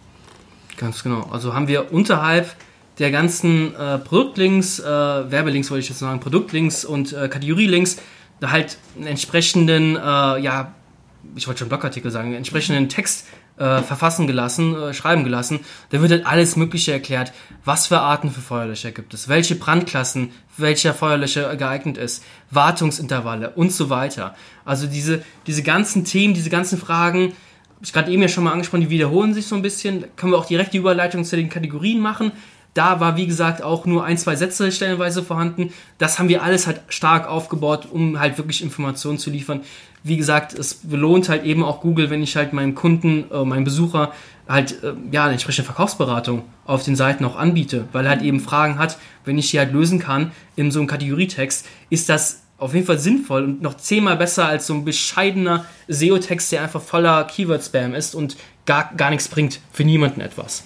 [0.78, 1.28] Ganz genau.
[1.32, 2.56] Also haben wir unterhalb
[3.00, 7.98] der ganzen äh, Produktlinks, äh, Werbelinks wollte ich jetzt sagen, Produktlinks und äh, Kategorielinks,
[8.40, 10.74] da halt einen entsprechenden, äh, ja,
[11.36, 15.60] ich wollte schon Blogartikel sagen, einen entsprechenden Text äh, verfassen gelassen, äh, schreiben gelassen.
[15.90, 17.34] Da wird halt alles Mögliche erklärt.
[17.66, 19.28] Was für Arten für Feuerlöscher gibt es?
[19.28, 22.24] Welche Brandklassen, welcher Feuerlöscher geeignet ist?
[22.52, 24.36] Wartungsintervalle und so weiter.
[24.64, 27.34] Also diese, diese ganzen Themen, diese ganzen Fragen,
[27.82, 30.02] ich gerade eben ja schon mal angesprochen, die wiederholen sich so ein bisschen.
[30.02, 32.32] Da können wir auch direkt die Überleitung zu den Kategorien machen.
[32.78, 35.74] Da war, wie gesagt, auch nur ein, zwei Sätze stellenweise vorhanden.
[35.98, 39.62] Das haben wir alles halt stark aufgebaut, um halt wirklich Informationen zu liefern.
[40.04, 43.63] Wie gesagt, es belohnt halt eben auch Google, wenn ich halt meinem Kunden, äh, meinem
[43.63, 44.12] Besucher
[44.48, 48.40] halt, äh, ja, eine entsprechende Verkaufsberatung auf den Seiten auch anbiete, weil er halt eben
[48.40, 52.76] Fragen hat, wenn ich die halt lösen kann in so einem Kategorietext, ist das auf
[52.76, 57.24] jeden Fall sinnvoll und noch zehnmal besser als so ein bescheidener SEO-Text, der einfach voller
[57.24, 58.38] Keyword-Spam ist und
[58.68, 60.63] gar, gar nichts bringt, für niemanden etwas.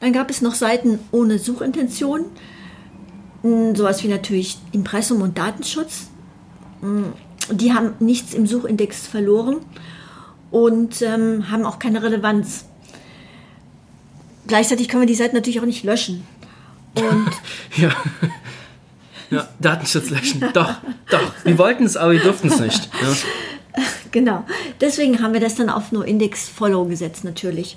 [0.00, 2.24] Dann gab es noch Seiten ohne Suchintention,
[3.42, 6.08] Mm, sowas wie natürlich Impressum und Datenschutz.
[6.80, 7.04] Mm,
[7.52, 9.56] Die haben nichts im Suchindex verloren
[10.50, 12.66] und ähm, haben auch keine Relevanz.
[14.46, 16.26] Gleichzeitig können wir die Seiten natürlich auch nicht löschen.
[16.94, 17.30] Und
[17.76, 17.92] Ja.
[19.30, 20.44] Ja, Datenschutz löschen.
[20.52, 20.74] Doch,
[21.08, 21.32] doch.
[21.44, 22.90] Wir wollten es, aber wir durften es nicht.
[23.00, 23.82] Ja.
[24.10, 24.44] genau,
[24.80, 27.76] deswegen haben wir das dann auf No Index Follow gesetzt natürlich.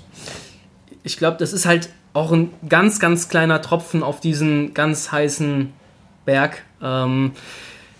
[1.04, 5.72] Ich glaube, das ist halt auch ein ganz, ganz kleiner Tropfen auf diesen ganz heißen
[6.24, 6.64] Berg.
[6.80, 7.32] Ähm,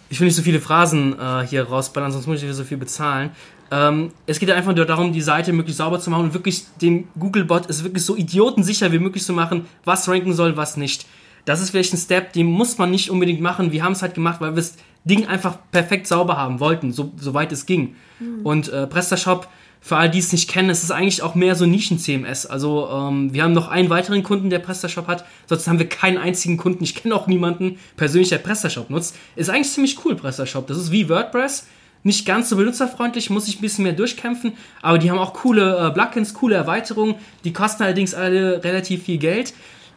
[0.09, 2.79] ich will nicht so viele Phrasen äh, hier rausballern, sonst muss ich wieder so viel
[2.79, 3.31] bezahlen.
[3.70, 7.09] Ähm, es geht einfach nur darum, die Seite möglichst sauber zu machen und wirklich den
[7.18, 11.07] Googlebot ist wirklich so idiotensicher wie möglich zu machen, was ranken soll, was nicht.
[11.44, 13.72] Das ist vielleicht ein Step, den muss man nicht unbedingt machen.
[13.72, 17.12] Wir haben es halt gemacht, weil wir das Ding einfach perfekt sauber haben wollten, so,
[17.16, 17.96] soweit es ging.
[18.44, 19.48] Und äh, PrestaShop,
[19.85, 22.47] für all die es nicht kennen, es ist eigentlich auch mehr so Nischen-CMS.
[22.47, 25.27] Also ähm, wir haben noch einen weiteren Kunden, der PrestaShop hat.
[25.47, 26.83] Sonst haben wir keinen einzigen Kunden.
[26.83, 29.14] Ich kenne auch niemanden persönlich, der PrestaShop nutzt.
[29.37, 30.66] Ist eigentlich ziemlich cool, PrestaShop.
[30.68, 31.66] Das ist wie WordPress.
[32.03, 34.55] Nicht ganz so benutzerfreundlich, muss ich ein bisschen mehr durchkämpfen.
[34.81, 37.16] Aber die haben auch coole äh, Plugins, coole Erweiterungen.
[37.44, 39.53] Die kosten allerdings alle relativ viel Geld.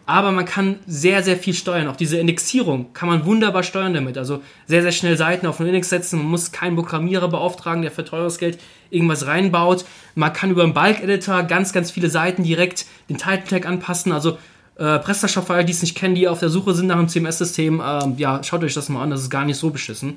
[0.06, 1.88] Aber man kann sehr, sehr viel steuern.
[1.88, 4.18] Auch diese Indexierung kann man wunderbar steuern damit.
[4.18, 6.20] Also sehr, sehr schnell Seiten auf den Index setzen.
[6.20, 8.58] Man muss keinen Programmierer beauftragen, der für teures Geld
[8.90, 9.86] irgendwas reinbaut.
[10.16, 14.12] Man kann über einen Bulk-Editor ganz, ganz viele Seiten direkt den Title-Tag anpassen.
[14.12, 14.38] Also
[14.78, 17.82] äh, für alle, die es nicht kennen, die auf der Suche sind nach einem CMS-System,
[17.86, 19.10] ähm, ja, schaut euch das mal an.
[19.10, 20.16] Das ist gar nicht so beschissen.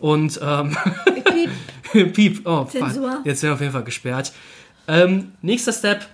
[0.00, 0.76] Und ähm,
[1.92, 3.20] Piep, Piep, oh, Zensur.
[3.24, 4.32] jetzt werden wir auf jeden Fall gesperrt.
[4.88, 6.06] Ähm, nächster Step.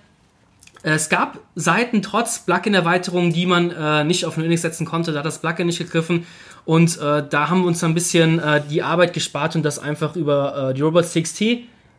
[0.85, 5.13] Es gab Seiten trotz Plugin-Erweiterungen, die man äh, nicht auf den Index setzen konnte.
[5.13, 6.25] Da hat das Plugin nicht gegriffen.
[6.65, 10.15] Und äh, da haben wir uns ein bisschen äh, die Arbeit gespart und das einfach
[10.15, 10.73] über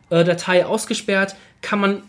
[0.09, 1.35] äh, Robots.txt-Datei ausgesperrt.
[1.61, 2.03] Kann man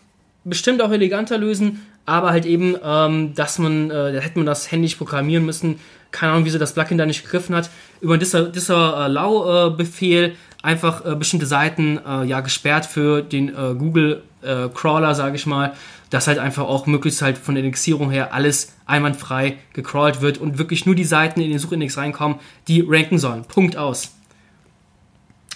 [0.45, 4.71] bestimmt auch eleganter lösen, aber halt eben, ähm, dass man, äh, da hätte man das
[4.71, 5.81] händisch programmieren müssen.
[6.13, 7.69] Keine Ahnung, wieso das Plugin da nicht gegriffen hat.
[8.01, 13.75] Über dieser, dieser äh, Lau-Befehl einfach äh, bestimmte Seiten äh, ja gesperrt für den äh,
[13.75, 15.75] Google äh, Crawler, sage ich mal,
[16.11, 20.59] dass halt einfach auch möglichst halt von der Indexierung her alles einwandfrei gecrawlt wird und
[20.59, 23.45] wirklich nur die Seiten in den Suchindex reinkommen, die ranken sollen.
[23.45, 24.13] Punkt aus.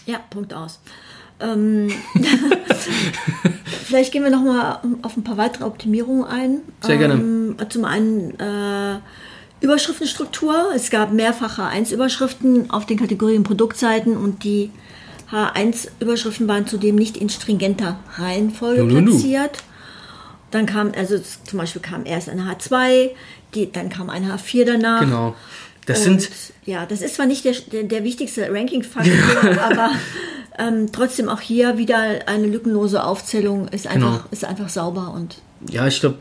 [0.07, 0.81] Ja, Punkt aus.
[1.41, 1.91] Ähm,
[3.85, 6.61] vielleicht gehen wir noch mal auf ein paar weitere Optimierungen ein.
[6.81, 7.15] Sehr gerne.
[7.15, 8.99] Ähm, zum einen äh,
[9.61, 10.71] Überschriftenstruktur.
[10.75, 14.71] Es gab mehrfach H1-Überschriften auf den Kategorien Produktseiten und die
[15.31, 19.11] H1-Überschriften waren zudem nicht in stringenter Reihenfolge nu.
[19.11, 19.63] platziert.
[20.51, 23.11] Dann kam, also zum Beispiel kam erst eine H2,
[23.55, 25.01] die, dann kam eine H4 danach.
[25.01, 25.35] Genau.
[25.93, 26.31] Das Und, sind
[26.65, 29.91] ja, das ist zwar nicht der, der, der wichtigste Ranking-Faktor, aber
[30.59, 34.25] ähm, trotzdem auch hier wieder eine lückenlose Aufzählung ist einfach, Genau.
[34.31, 35.37] ist einfach sauber und
[35.71, 36.19] Ja, ich glaube,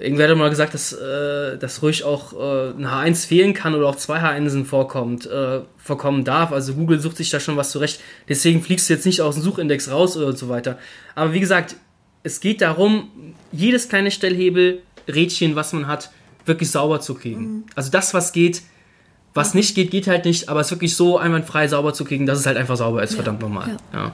[0.00, 3.88] irgendwer hat mal gesagt, dass, äh, dass ruhig auch äh, ein H1 fehlen kann oder
[3.88, 6.52] auch zwei H1 vorkommt, äh, vorkommen darf.
[6.52, 8.00] Also Google sucht sich da schon was zurecht.
[8.28, 10.78] Deswegen fliegst du jetzt nicht aus dem Suchindex raus oder so weiter.
[11.14, 11.76] Aber wie gesagt,
[12.22, 13.08] es geht darum,
[13.50, 16.10] jedes kleine Stellhebel, Rädchen, was man hat,
[16.46, 17.64] wirklich sauber zu kriegen.
[17.74, 18.62] Also das, was geht,
[19.34, 22.38] was nicht geht, geht halt nicht, aber es wirklich so einwandfrei sauber zu kriegen, dass
[22.38, 23.76] es halt einfach sauber ist, verdammt nochmal.
[23.92, 23.98] ja.
[23.98, 24.12] Ja.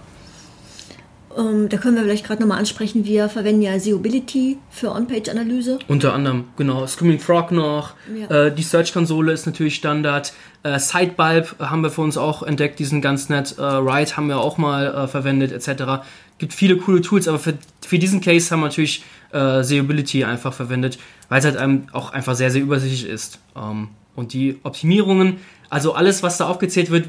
[1.38, 5.78] Ähm, da können wir vielleicht gerade nochmal ansprechen, wir verwenden ja Seeability für On-Page-Analyse.
[5.86, 6.84] Unter anderem, genau.
[6.86, 7.92] Screaming Frog noch.
[8.12, 8.46] Ja.
[8.46, 10.32] Äh, die Search-Konsole ist natürlich Standard.
[10.64, 13.56] Äh, Sidebulb haben wir für uns auch entdeckt, die sind ganz nett.
[13.56, 16.02] Äh, Ride haben wir auch mal äh, verwendet, etc.
[16.38, 17.54] Gibt viele coole Tools, aber für,
[17.86, 22.12] für diesen Case haben wir natürlich äh, Seeability einfach verwendet, weil es halt einem auch
[22.12, 23.38] einfach sehr, sehr übersichtlich ist.
[23.54, 25.36] Ähm, und die Optimierungen,
[25.70, 27.06] also alles, was da aufgezählt wird,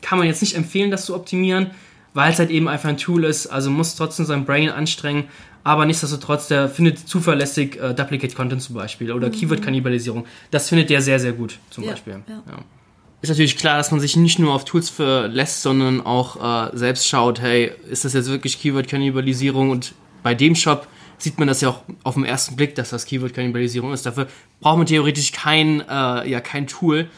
[0.00, 1.72] kann man jetzt nicht empfehlen, das zu optimieren,
[2.14, 3.48] weil es halt eben einfach ein Tool ist.
[3.48, 5.24] Also muss trotzdem sein Brain anstrengen,
[5.64, 10.24] aber nichtsdestotrotz, der findet zuverlässig äh, Duplicate Content zum Beispiel oder Keyword-Kannibalisierung.
[10.50, 12.22] Das findet der sehr, sehr gut zum Ja, Beispiel.
[12.28, 12.42] ja.
[12.46, 12.58] Ja.
[13.20, 17.08] Ist natürlich klar, dass man sich nicht nur auf Tools verlässt, sondern auch äh, selbst
[17.08, 19.70] schaut, hey, ist das jetzt wirklich Keyword-Kannibalisierung?
[19.70, 20.86] Und bei dem Shop
[21.18, 24.06] sieht man das ja auch auf den ersten Blick, dass das Keyword-Kannibalisierung ist.
[24.06, 24.28] Dafür
[24.60, 27.08] braucht man theoretisch kein, äh, ja, kein Tool.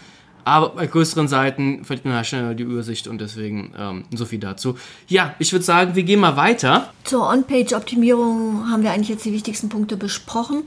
[0.45, 4.39] Aber bei größeren Seiten verliert man halt schneller die Übersicht und deswegen ähm, so viel
[4.39, 4.77] dazu.
[5.07, 6.93] Ja, ich würde sagen, wir gehen mal weiter.
[7.05, 10.63] Zur On-Page-Optimierung haben wir eigentlich jetzt die wichtigsten Punkte besprochen.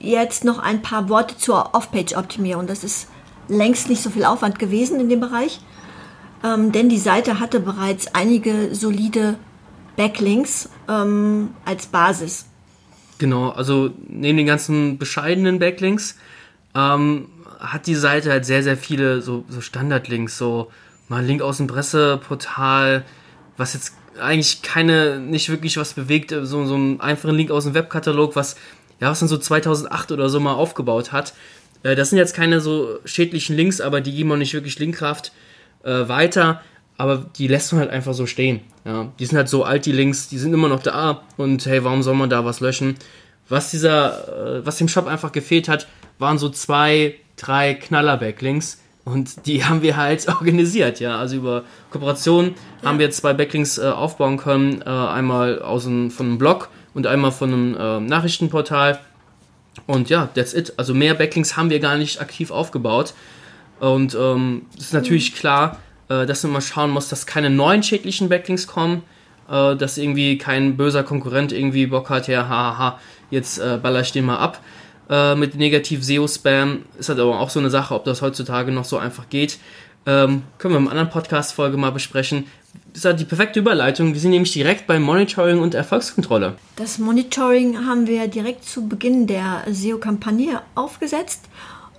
[0.00, 2.66] Jetzt noch ein paar Worte zur Off-Page-Optimierung.
[2.66, 3.08] Das ist
[3.48, 5.60] längst nicht so viel Aufwand gewesen in dem Bereich,
[6.44, 9.38] ähm, denn die Seite hatte bereits einige solide
[9.96, 12.46] Backlinks ähm, als Basis.
[13.18, 16.16] Genau, also neben den ganzen bescheidenen Backlinks
[16.74, 20.70] ähm, hat die Seite halt sehr, sehr viele so, so Standardlinks, so
[21.08, 23.04] mal Link aus dem Presseportal,
[23.56, 27.74] was jetzt eigentlich keine, nicht wirklich was bewegt, so, so einen einfachen Link aus dem
[27.74, 28.56] Webkatalog, was,
[29.00, 31.34] ja, was dann so 2008 oder so mal aufgebaut hat.
[31.82, 35.32] Äh, das sind jetzt keine so schädlichen Links, aber die geben auch nicht wirklich Linkkraft
[35.84, 36.62] äh, weiter,
[36.98, 38.60] aber die lässt man halt einfach so stehen.
[38.86, 41.82] Ja, die sind halt so alt, die Links, die sind immer noch da und hey,
[41.82, 42.94] warum soll man da was löschen?
[43.48, 45.88] Was dieser, äh, was dem Shop einfach gefehlt hat,
[46.20, 51.18] waren so zwei, drei Knaller-Backlinks und die haben wir halt organisiert, ja.
[51.18, 56.26] Also über Kooperation haben wir zwei Backlinks äh, aufbauen können, äh, einmal aus einem, von
[56.26, 59.00] einem Blog und einmal von einem äh, Nachrichtenportal.
[59.86, 60.74] Und ja, that's it.
[60.76, 63.14] Also mehr Backlinks haben wir gar nicht aktiv aufgebaut.
[63.80, 67.82] Und ähm, es ist natürlich klar, äh, dass man mal schauen muss, dass keine neuen
[67.82, 69.02] schädlichen Backlinks kommen,
[69.50, 72.98] äh, dass irgendwie kein böser Konkurrent irgendwie Bock hat, ja, haha,
[73.30, 74.60] jetzt äh, baller ich den mal ab.
[75.08, 78.84] Äh, mit negativ SEO-Spam ist halt aber auch so eine Sache, ob das heutzutage noch
[78.84, 79.58] so einfach geht.
[80.04, 82.46] Ähm, können wir einer anderen Podcast-Folge mal besprechen.
[82.92, 84.14] Das ist halt die perfekte Überleitung.
[84.14, 86.56] Wir sind nämlich direkt beim Monitoring und Erfolgskontrolle.
[86.76, 91.44] Das Monitoring haben wir direkt zu Beginn der SEO-Kampagne aufgesetzt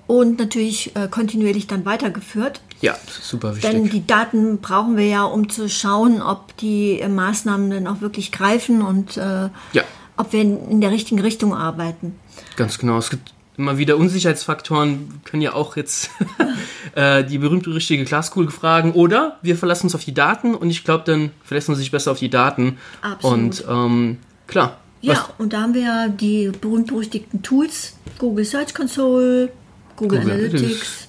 [0.08, 2.62] und natürlich äh, kontinuierlich dann weitergeführt.
[2.82, 3.72] Ja, super wichtig.
[3.72, 8.02] Denn die Daten brauchen wir ja, um zu schauen, ob die äh, Maßnahmen dann auch
[8.02, 9.84] wirklich greifen und äh, ja,
[10.16, 12.16] ob wir in, der richtigen Richtung arbeiten.
[12.56, 12.98] ganz genau.
[12.98, 15.10] Es gibt immer wieder Unsicherheitsfaktoren.
[15.10, 16.12] Wir können ja auch jetzt
[16.96, 18.92] äh, die berühmte richtige Glaskugel fragen.
[18.94, 22.12] Oder wir verlassen uns auf die Daten und ich glaube, dann verlässt man sich besser
[22.12, 22.78] auf die Daten.
[23.02, 23.38] Absolut.
[23.38, 24.78] Und ähm, klar.
[25.02, 29.52] Ja, und da haben wir ja die berühmt-berüchtigten Tools, Google Search Console,
[29.96, 31.07] Google, Google Analytics, Analytics.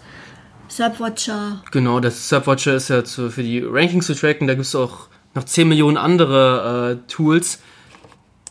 [0.79, 1.61] Subwatcher.
[1.73, 4.47] Genau, das Subwatcher ist ja zu, für die Rankings zu tracken.
[4.47, 7.61] Da gibt es auch noch 10 Millionen andere äh, Tools.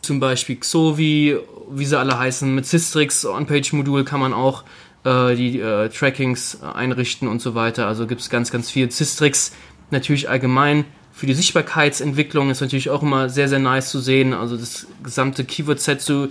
[0.01, 1.37] Zum Beispiel Xovi,
[1.71, 2.53] wie sie alle heißen.
[2.53, 4.65] Mit Systrix On-Page-Modul kann man auch
[5.05, 7.87] äh, die äh, Trackings einrichten und so weiter.
[7.87, 8.91] Also gibt es ganz, ganz viel.
[8.91, 9.53] Systrix
[9.89, 14.33] natürlich allgemein für die Sichtbarkeitsentwicklung ist natürlich auch immer sehr, sehr nice zu sehen.
[14.33, 16.27] Also das gesamte Keyword-Set zu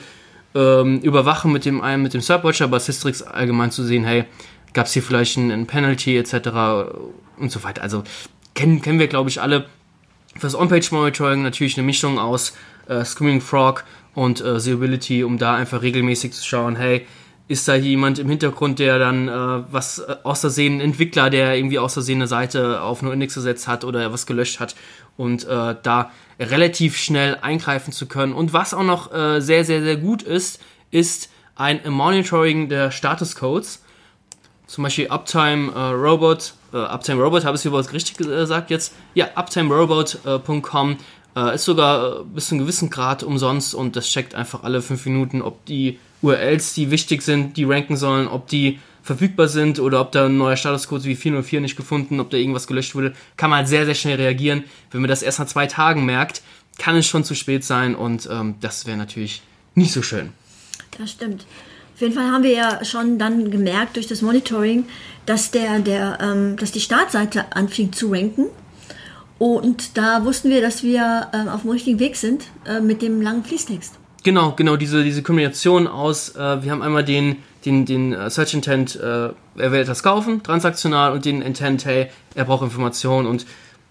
[0.54, 4.26] ähm, überwachen mit dem einen, mit dem Subwatcher, aber Systrix allgemein zu sehen, hey,
[4.76, 6.34] gab es hier vielleicht ein, ein Penalty etc.
[7.38, 7.82] und so weiter.
[7.82, 8.04] Also
[8.54, 9.66] kennen, kennen wir, glaube ich, alle.
[10.38, 12.52] Fürs On-Page-Monitoring natürlich eine Mischung aus
[12.86, 13.84] äh, Screaming Frog
[14.14, 17.06] und äh, Seeability, um da einfach regelmäßig zu schauen, hey,
[17.48, 19.32] ist da jemand im Hintergrund, der dann äh,
[19.72, 23.82] was äh, aus ein Entwickler, der irgendwie aus eine Seite auf einen Index gesetzt hat
[23.82, 24.76] oder was gelöscht hat
[25.16, 28.34] und äh, da relativ schnell eingreifen zu können.
[28.34, 30.60] Und was auch noch äh, sehr, sehr, sehr gut ist,
[30.90, 33.85] ist ein Monitoring der Statuscodes.
[34.66, 38.92] Zum Beispiel Uptime äh, Robot, äh, Uptime Robot, habe ich es überhaupt richtig gesagt jetzt?
[39.14, 40.96] Ja, uptimerobot.com
[41.36, 44.82] äh, ist sogar äh, bis zu einem gewissen Grad umsonst und das checkt einfach alle
[44.82, 49.78] fünf Minuten, ob die URLs, die wichtig sind, die ranken sollen, ob die verfügbar sind
[49.78, 53.14] oder ob da ein neuer Statuscode wie 404 nicht gefunden, ob da irgendwas gelöscht wurde,
[53.36, 54.64] kann man halt sehr, sehr schnell reagieren.
[54.90, 56.42] Wenn man das erst nach zwei Tagen merkt,
[56.78, 59.42] kann es schon zu spät sein und ähm, das wäre natürlich
[59.74, 60.32] nicht so schön.
[60.98, 61.46] Das stimmt.
[61.96, 64.84] Auf jeden Fall haben wir ja schon dann gemerkt durch das Monitoring,
[65.24, 68.48] dass, der, der, ähm, dass die Startseite anfing zu ranken.
[69.38, 73.22] Und da wussten wir, dass wir ähm, auf dem richtigen Weg sind äh, mit dem
[73.22, 73.94] langen Fließtext.
[74.24, 78.52] Genau, genau, diese, diese Kombination aus, äh, wir haben einmal den, den, den äh, Search
[78.52, 83.46] Intent, äh, er will etwas kaufen, transaktional, und den Intent, hey, er braucht Informationen und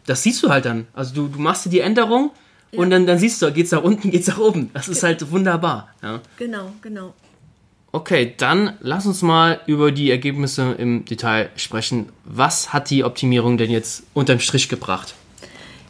[0.05, 0.85] das siehst du halt dann.
[0.93, 2.29] Also du, du machst dir die Änderung
[2.71, 4.69] und dann, dann siehst du, geht's nach unten, geht's nach oben.
[4.75, 5.89] Das ist halt wunderbar.
[6.03, 6.21] Ja.
[6.37, 7.15] Genau, genau.
[7.95, 12.09] Okay, dann lass uns mal über die Ergebnisse im Detail sprechen.
[12.25, 15.15] Was hat die Optimierung denn jetzt unterm Strich gebracht?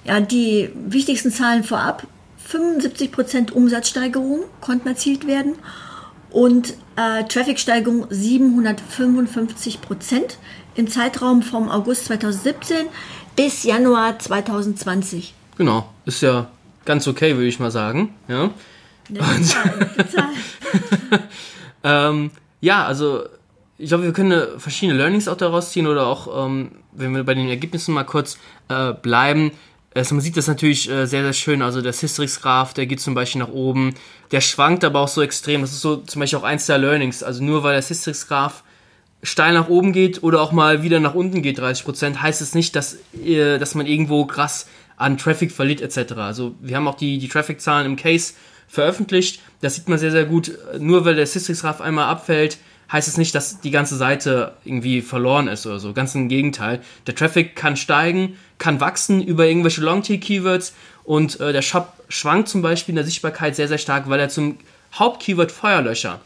[0.04, 2.06] Ja, die wichtigsten Zahlen vorab.
[2.48, 5.56] 75% Umsatzsteigerung konnten erzielt werden
[6.30, 10.36] und äh, Traffic-Steigerung 755%
[10.76, 12.86] im Zeitraum vom August 2017
[13.36, 15.34] bis Januar 2020.
[15.58, 16.50] Genau, ist ja
[16.86, 18.14] ganz okay, würde ich mal sagen.
[18.28, 18.52] Ja,
[19.10, 20.30] Die Zahl, die Zahl.
[21.86, 23.24] Ähm, ja also
[23.78, 27.34] ich glaube, wir können verschiedene Learnings auch daraus ziehen oder auch, ähm, wenn wir bei
[27.34, 28.38] den Ergebnissen mal kurz
[28.70, 29.52] äh, bleiben.
[29.94, 31.62] Also man sieht das natürlich äh, sehr, sehr schön.
[31.62, 33.94] Also der Systrix-Graph, der geht zum Beispiel nach oben.
[34.32, 35.62] Der schwankt aber auch so extrem.
[35.62, 37.22] Das ist so zum Beispiel auch eins der Learnings.
[37.22, 38.64] Also nur weil der Systrix-Graph
[39.24, 42.76] steil nach oben geht oder auch mal wieder nach unten geht, 30%, heißt es nicht,
[42.76, 44.68] dass, äh, dass man irgendwo krass
[44.98, 46.14] an Traffic verliert etc.
[46.14, 48.34] Also wir haben auch die, die Traffic-Zahlen im Case
[48.68, 49.42] veröffentlicht.
[49.62, 50.52] Das sieht man sehr, sehr gut.
[50.80, 52.58] Nur weil der Systrix-Graph einmal abfällt,
[52.92, 55.94] heißt es nicht, dass die ganze Seite irgendwie verloren ist oder so.
[55.94, 56.82] Ganz im Gegenteil.
[57.08, 60.74] Der Traffic kann steigen, kann wachsen über irgendwelche Long-Tail-Keywords
[61.04, 64.30] und äh, der Shop schwankt zum Beispiel in der Sichtbarkeit sehr, sehr stark, weil er
[64.30, 64.58] zum
[64.94, 66.20] Hauptkeyword Feuerlöscher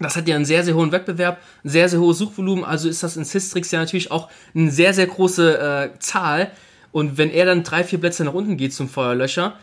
[0.00, 3.02] das hat ja einen sehr, sehr hohen Wettbewerb, ein sehr, sehr hohes Suchvolumen, also ist
[3.02, 5.58] das in Systrix ja natürlich auch eine sehr, sehr große
[5.94, 6.50] äh, Zahl.
[6.90, 9.54] Und wenn er dann drei, vier Plätze nach unten geht zum Feuerlöscher, äh,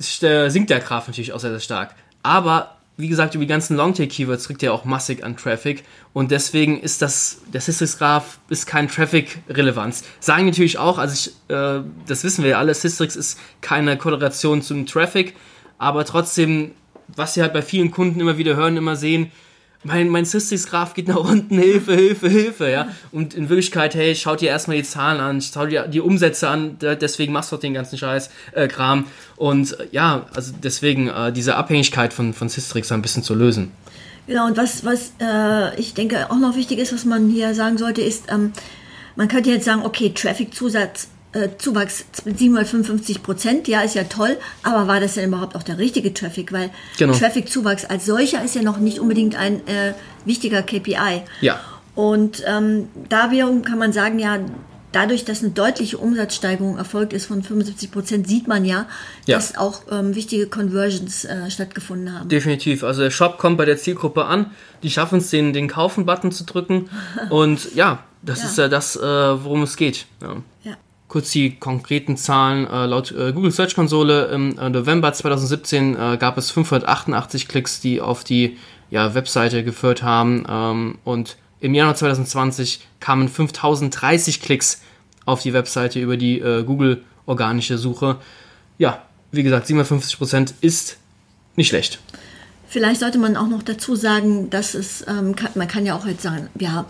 [0.00, 1.94] sinkt der Graph natürlich auch sehr, sehr stark.
[2.22, 6.80] Aber wie gesagt, über die ganzen Longtail-Keywords kriegt er auch massig an Traffic und deswegen
[6.80, 10.04] ist das, der Systrix-Graph ist kein Traffic-Relevanz.
[10.20, 14.62] Sagen natürlich auch, also ich, äh, das wissen wir ja alle, Systrix ist keine Korrelation
[14.62, 15.34] zum Traffic,
[15.78, 16.72] aber trotzdem,
[17.08, 19.32] was sie halt bei vielen Kunden immer wieder hören, immer sehen,
[19.82, 22.88] mein, mein Systrix-Graph geht nach unten, Hilfe, Hilfe, Hilfe, ja.
[23.12, 26.76] Und in Wirklichkeit, hey, schaut dir erstmal die Zahlen an, schau dir die Umsätze an,
[26.80, 29.06] deswegen machst du auch den ganzen Scheiß, äh, Kram.
[29.36, 33.72] Und äh, ja, also deswegen äh, diese Abhängigkeit von, von Systrix ein bisschen zu lösen.
[34.26, 37.78] Genau, und was, was äh, ich denke auch noch wichtig ist, was man hier sagen
[37.78, 38.52] sollte, ist, ähm,
[39.16, 44.88] man könnte jetzt sagen, okay, Traffic-Zusatz, äh, Zuwachs 755 Prozent, ja, ist ja toll, aber
[44.88, 46.52] war das denn überhaupt auch der richtige Traffic?
[46.52, 47.12] Weil Genau.
[47.14, 51.22] Traffic-Zuwachs als solcher ist ja noch nicht unbedingt ein äh, wichtiger KPI.
[51.40, 51.60] Ja.
[51.94, 54.38] Und ähm, da wiederum kann man sagen, ja,
[54.92, 58.86] dadurch, dass eine deutliche Umsatzsteigerung erfolgt ist von 75 Prozent, sieht man ja,
[59.26, 59.36] Ja.
[59.36, 62.28] dass auch ähm, wichtige Conversions äh, stattgefunden haben.
[62.28, 62.82] Definitiv.
[62.82, 64.50] Also der Shop kommt bei der Zielgruppe an,
[64.82, 66.90] die schaffen es, den, den Kaufen-Button zu drücken.
[67.30, 68.44] Und ja, das Ja.
[68.46, 70.06] ist ja das, äh, worum es geht.
[70.20, 70.36] Ja.
[70.64, 70.72] Ja.
[71.10, 72.68] Kurz die konkreten Zahlen.
[72.68, 77.80] Äh, laut äh, Google Search Konsole im äh, November 2017 äh, gab es 588 Klicks,
[77.80, 78.58] die auf die
[78.90, 80.46] ja, Webseite geführt haben.
[80.48, 84.82] Ähm, und im Januar 2020 kamen 5030 Klicks
[85.26, 88.18] auf die Webseite über die äh, Google organische Suche.
[88.78, 90.96] Ja, wie gesagt, 57% ist
[91.56, 91.98] nicht schlecht.
[92.68, 96.06] Vielleicht sollte man auch noch dazu sagen, dass es, ähm, kann, man kann ja auch
[96.06, 96.86] jetzt sagen, ja,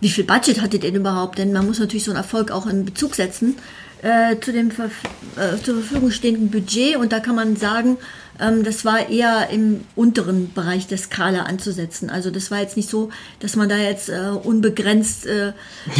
[0.00, 1.38] wie viel Budget hattet ihr denn überhaupt?
[1.38, 3.56] Denn man muss natürlich so einen Erfolg auch in Bezug setzen
[4.02, 4.92] äh, zu dem Verf
[5.36, 6.96] äh, zur Verfügung stehenden Budget.
[6.96, 7.98] Und da kann man sagen,
[8.40, 12.08] ähm, das war eher im unteren Bereich der Skala anzusetzen.
[12.08, 13.10] Also das war jetzt nicht so,
[13.40, 15.52] dass man da jetzt äh, unbegrenzt äh,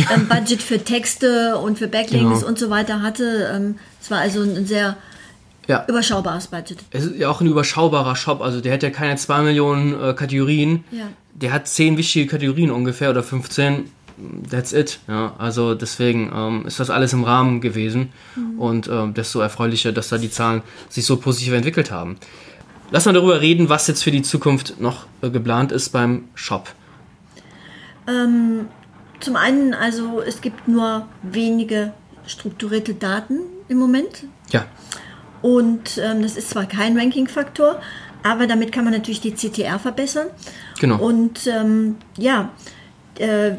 [0.09, 2.47] ein Budget für Texte und für Backlinks Genau.
[2.49, 3.51] und so weiter hatte.
[3.55, 4.97] Ähm, Es war also ein sehr
[5.70, 5.85] Ja.
[5.87, 6.78] überschaubares Budget.
[6.90, 10.14] Es ist ja auch ein überschaubarer Shop, also der hat ja keine 2 Millionen äh,
[10.14, 10.85] Kategorien.
[10.90, 11.04] Ja.
[11.35, 13.90] Der hat 10 wichtige Kategorien ungefähr oder 15.
[14.50, 14.98] That's it.
[15.09, 18.12] Ja, also deswegen ähm, ist das alles im Rahmen gewesen
[18.59, 22.18] und ähm, desto erfreulicher, dass da die Zahlen sich so positiv entwickelt haben.
[22.90, 26.68] Lass mal darüber reden, was jetzt für die Zukunft noch äh, geplant ist beim Shop.
[28.06, 31.92] Zum einen, also es gibt nur wenige
[32.26, 34.66] strukturierte Daten im Moment Ja,
[35.42, 37.81] und ähm, das ist zwar kein Ranking-Faktor,
[38.22, 40.29] aber damit kann man natürlich die CTR verbessern.
[40.79, 40.98] genau.
[40.98, 42.50] Und ähm, ja,
[43.18, 43.53] äh,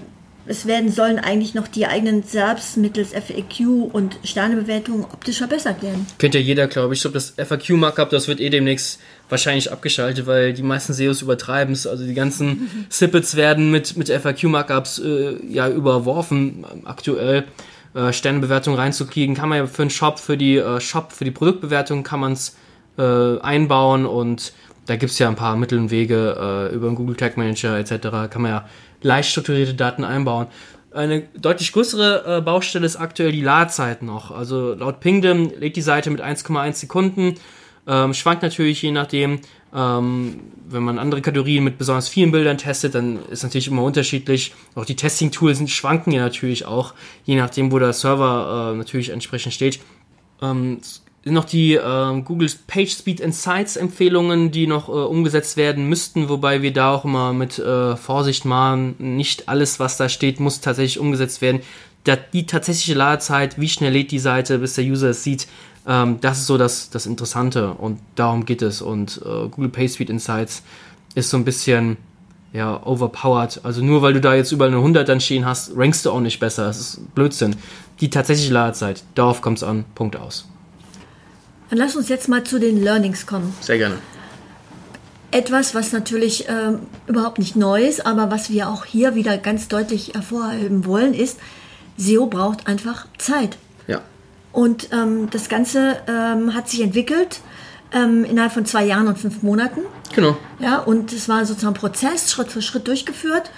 [0.48, 6.08] es werden sollen eigentlich noch die eigenen SERPs mittels FAQ und Sternebewertungen optisch verbessert werden.
[6.17, 7.00] Kennt ja jeder, glaube ich.
[7.00, 11.74] Ich glaube, das FAQ-Markup, das wird eh demnächst wahrscheinlich abgeschaltet, weil die meisten SEOs übertreiben
[11.74, 11.86] es.
[11.86, 17.46] Also die ganzen Snippets werden mit, mit FAQ-Markups äh, ja überworfen aktuell.
[17.94, 21.32] Äh, Sternebewertung reinzukriegen, kann man ja für einen Shop, für die äh, Shop, für die
[21.32, 22.56] Produktbewertung kann man es
[22.98, 24.54] äh, einbauen und
[24.86, 27.78] da gibt es ja ein paar Mittel und Wege äh, über den Google Tag Manager
[27.78, 28.32] etc.
[28.32, 28.70] kann man ja
[29.02, 30.48] leicht strukturierte Daten einbauen.
[30.94, 34.32] Eine deutlich größere äh, Baustelle ist aktuell die Ladezeit noch.
[34.32, 37.36] Also laut Pingdom lädt die Seite mit 1,1 Sekunden.
[37.88, 39.39] Ähm, schwankt natürlich je nachdem.
[39.74, 44.53] Ähm, wenn man andere Kategorien mit besonders vielen Bildern testet, dann ist natürlich immer unterschiedlich.
[44.76, 46.93] Auch die Testing-Tools schwanken ja natürlich auch,
[47.26, 49.80] je nachdem, wo der Server äh, natürlich entsprechend steht.
[50.41, 50.80] Ähm,
[51.24, 56.61] noch die äh, Google Page Speed Insights Empfehlungen, die noch äh, umgesetzt werden müssten, wobei
[56.61, 58.95] wir da auch immer mit äh, Vorsicht machen.
[58.97, 61.61] Nicht alles, was da steht, muss tatsächlich umgesetzt werden.
[62.05, 65.47] Da, die tatsächliche Ladezeit, wie schnell lädt die Seite, bis der User es sieht,
[65.88, 68.82] ähm, das ist so das, das Interessante und darum geht es.
[68.82, 70.64] Und äh, Google Page Speed Insights
[71.16, 71.98] ist so ein bisschen
[72.54, 73.62] ja, overpowered.
[73.64, 76.20] Also nur weil du da jetzt überall eine 100 dann stehen hast, rankst du auch
[76.20, 76.66] nicht besser.
[76.66, 77.56] Das ist Blödsinn.
[78.00, 79.86] Die tatsächliche Ladezeit, darauf kommt es an.
[79.96, 80.48] Punkt aus.
[81.70, 83.54] Dann lass uns jetzt mal zu den Learnings kommen.
[83.62, 83.96] Sehr gerne.
[85.32, 89.70] Etwas, was natürlich ähm, überhaupt nicht neu ist, aber was wir auch hier wieder ganz
[89.70, 91.40] deutlich hervorheben wollen, ist,
[91.96, 93.58] SEO braucht einfach Zeit.
[93.88, 94.02] Ja.
[94.52, 97.41] Und ähm, das Ganze ähm, hat sich entwickelt
[97.93, 99.82] ähm, innerhalb von zwei Jahren und fünf Monaten.
[100.16, 100.38] Genau.
[100.60, 103.52] Ja, und es war sozusagen ein Prozess, Schritt für Schritt durchgeführt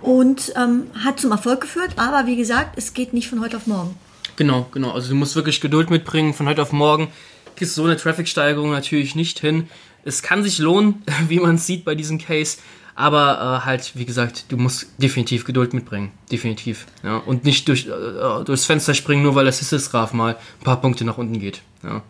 [0.00, 1.90] und ähm, hat zum Erfolg geführt.
[1.96, 3.96] Aber wie gesagt, es geht nicht von heute auf morgen.
[4.36, 4.92] Genau, genau.
[4.92, 6.34] Also du musst wirklich Geduld mitbringen.
[6.34, 7.08] Von heute auf morgen
[7.56, 9.68] kriegst du so eine Traffic-Steigerung natürlich nicht hin.
[10.08, 12.58] Es kann sich lohnen, wie man es sieht bei diesem Case.
[12.94, 16.10] Aber äh, halt, wie gesagt, du musst definitiv Geduld mitbringen.
[16.32, 16.86] Definitiv.
[17.04, 17.18] Ja?
[17.18, 21.04] Und nicht durch, äh, durchs Fenster springen, nur weil das Hissesgraf mal ein paar Punkte
[21.04, 21.62] nach unten geht.
[21.84, 22.02] Ja?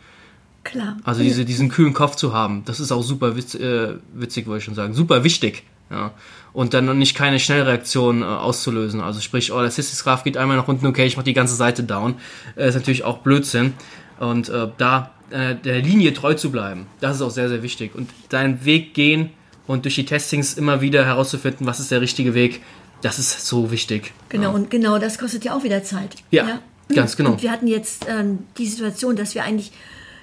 [0.64, 0.96] Klar.
[1.04, 4.60] Also diese, diesen kühlen Kopf zu haben, das ist auch super witz, äh, witzig, wollte
[4.60, 4.94] ich schon sagen.
[4.94, 5.64] Super wichtig.
[5.90, 6.12] Ja.
[6.54, 9.00] Und dann nicht keine Schnellreaktion äh, auszulösen.
[9.00, 11.82] Also sprich, oh, der Hissesgraf geht einmal nach unten, okay, ich mach die ganze Seite
[11.82, 12.14] down.
[12.56, 13.74] Äh, ist natürlich auch Blödsinn.
[14.18, 17.94] Und äh, da äh, der Linie treu zu bleiben, das ist auch sehr, sehr wichtig.
[17.94, 19.30] Und deinen Weg gehen
[19.66, 22.62] und durch die Testings immer wieder herauszufinden, was ist der richtige Weg,
[23.02, 24.12] das ist so wichtig.
[24.28, 24.48] Genau, ja.
[24.50, 26.16] und genau das kostet ja auch wieder Zeit.
[26.30, 26.60] Ja,
[26.94, 27.32] ganz genau.
[27.32, 29.72] Und wir hatten jetzt ähm, die Situation, dass wir eigentlich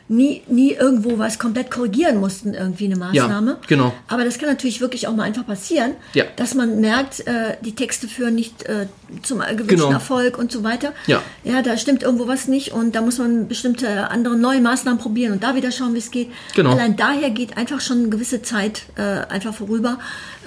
[0.07, 3.51] nie, nie irgendwo was komplett korrigieren mussten, irgendwie eine Maßnahme.
[3.51, 3.93] Ja, genau.
[4.07, 6.25] Aber das kann natürlich wirklich auch mal einfach passieren, Ja.
[6.35, 8.87] dass man merkt, äh, die Texte führen nicht äh,
[9.23, 9.91] zum gewünschten Genau.
[9.91, 10.93] Erfolg und so weiter.
[11.07, 11.23] Ja.
[11.43, 15.33] ja, da stimmt irgendwo was nicht und da muss man bestimmte andere neue Maßnahmen probieren
[15.33, 16.29] und da wieder schauen, wie es geht.
[16.55, 16.71] Genau.
[16.71, 19.97] Allein daher geht einfach schon eine gewisse Zeit äh, einfach vorüber,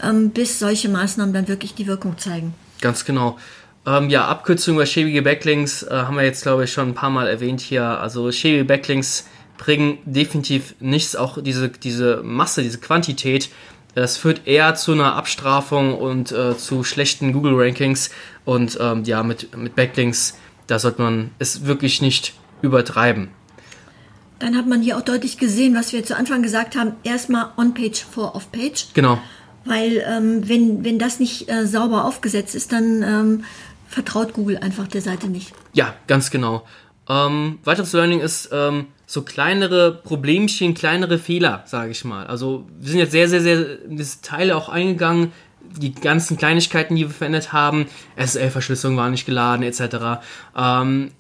[0.05, 2.55] ähm, bis solche Maßnahmen dann wirklich die Wirkung zeigen.
[2.81, 3.39] Ganz genau.
[3.87, 7.11] Ähm, ja, Abkürzung über schäbige Backlinks äh, haben wir jetzt, glaube ich, schon ein paar
[7.11, 7.83] Mal erwähnt hier.
[7.85, 9.25] Also schäbige Backlinks
[9.59, 13.51] bringen definitiv nichts, auch diese, diese Masse, diese Quantität.
[13.95, 18.11] Das führt eher zu einer Abstrafung und äh, zu schlechten Google-Rankings.
[18.45, 23.31] Und ähm, ja, mit, mit Backlinks, da sollte man es wirklich nicht übertreiben.
[24.39, 28.05] Dann hat man hier auch deutlich gesehen, was wir zu Anfang gesagt haben, erstmal On-Page
[28.05, 28.87] vor Off-Page.
[28.95, 29.19] Genau.
[29.65, 33.45] Weil ähm, wenn, wenn das nicht äh, sauber aufgesetzt ist, dann ähm,
[33.89, 35.53] vertraut Google einfach der Seite nicht.
[35.73, 36.65] Ja, ganz genau.
[37.09, 42.27] Ähm, weiteres Learning ist ähm, so kleinere Problemchen, kleinere Fehler, sage ich mal.
[42.27, 45.33] Also wir sind jetzt sehr, sehr, sehr das Teile auch eingegangen.
[45.81, 47.87] Die ganzen Kleinigkeiten, die wir verändert haben,
[48.17, 50.21] SSL-Verschlüsselung war nicht geladen, etc.
[50.57, 51.13] Ähm,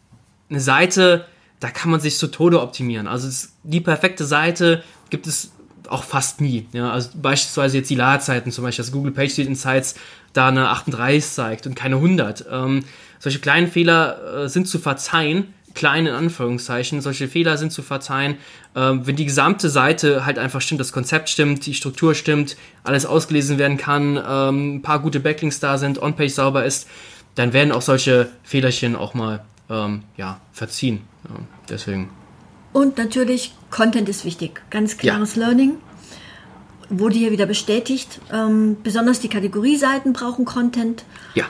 [0.51, 1.27] eine Seite,
[1.61, 3.07] da kann man sich zu Tode optimieren.
[3.07, 5.53] Also es, die perfekte Seite gibt es
[5.89, 6.67] auch fast nie.
[6.73, 9.95] Ja, also beispielsweise jetzt die Ladezeiten, zum Beispiel, dass Google PageSpeed Insights
[10.33, 12.47] da eine 38 zeigt und keine 100.
[12.51, 12.85] Ähm,
[13.19, 17.01] solche kleinen Fehler äh, sind zu verzeihen, klein in Anführungszeichen.
[17.01, 18.37] Solche Fehler sind zu verzeihen,
[18.75, 23.07] ähm, wenn die gesamte Seite halt einfach stimmt, das Konzept stimmt, die Struktur stimmt, alles
[23.07, 26.89] ausgelesen werden kann, ähm, ein paar gute Backlinks da sind, On-Page sauber ist,
[27.37, 31.03] dann werden auch solche Fehlerchen auch mal ähm, ja, verziehen.
[31.29, 31.37] Ja,
[31.69, 32.11] deswegen.
[32.73, 34.61] Und natürlich, Content ist wichtig.
[34.71, 35.77] Ganz klares Learning.
[36.91, 38.21] Wurde hier wieder bestätigt.
[38.33, 41.05] Ähm, besonders die Kategorieseiten brauchen Content.
[41.35, 41.45] Ja,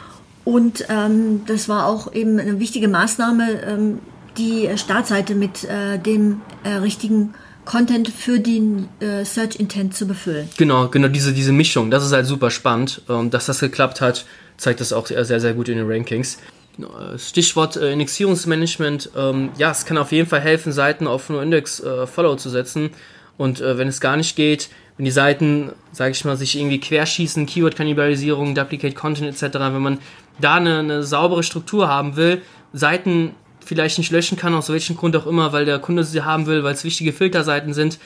[0.44, 3.98] Und ähm, das war auch eben eine wichtige Maßnahme, ähm,
[4.38, 7.34] die Startseite mit äh, dem äh, richtigen
[7.64, 10.48] Content für den äh, Search Intent zu befüllen.
[10.56, 13.02] Genau, genau diese, diese Mischung, das ist halt super spannend.
[13.08, 14.24] Und dass das geklappt hat,
[14.56, 16.38] zeigt das auch sehr, sehr gut in den Rankings.
[16.78, 19.10] Äh, Stichwort äh, Indexierungsmanagement.
[19.16, 22.48] Ähm, ja, es kann auf jeden Fall helfen, Seiten auf nur Index äh, Follow zu
[22.48, 22.90] setzen.
[23.36, 26.80] Und äh, wenn es gar nicht geht, wenn die Seiten, sage ich mal, sich irgendwie
[26.80, 29.98] querschießen, Keyword-Kannibalisierung, Duplicate Content etc., wenn man
[30.40, 33.34] da eine, eine saubere Struktur haben will, Seiten
[33.68, 36.64] vielleicht nicht löschen kann, aus welchem Grund auch immer, weil der Kunde sie haben will,
[36.64, 37.98] weil es wichtige Filterseiten sind,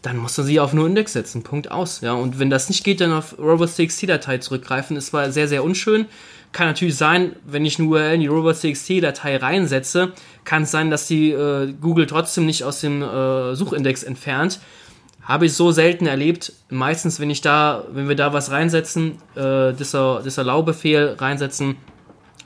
[0.00, 1.42] dann muss er sie auf nur Index setzen.
[1.42, 2.00] Punkt aus.
[2.00, 4.96] Ja, und wenn das nicht geht, dann auf robots.txt-Datei zurückgreifen.
[4.96, 6.06] Das war sehr, sehr unschön.
[6.52, 10.12] Kann natürlich sein, wenn ich eine URL in die robots.txt-Datei reinsetze,
[10.44, 14.58] kann es sein, dass die äh, Google trotzdem nicht aus dem äh, Suchindex entfernt.
[15.22, 16.54] Habe ich so selten erlebt.
[16.70, 21.76] Meistens, wenn ich da, wenn wir da was reinsetzen, äh, dieser, dieser Laubefehl reinsetzen,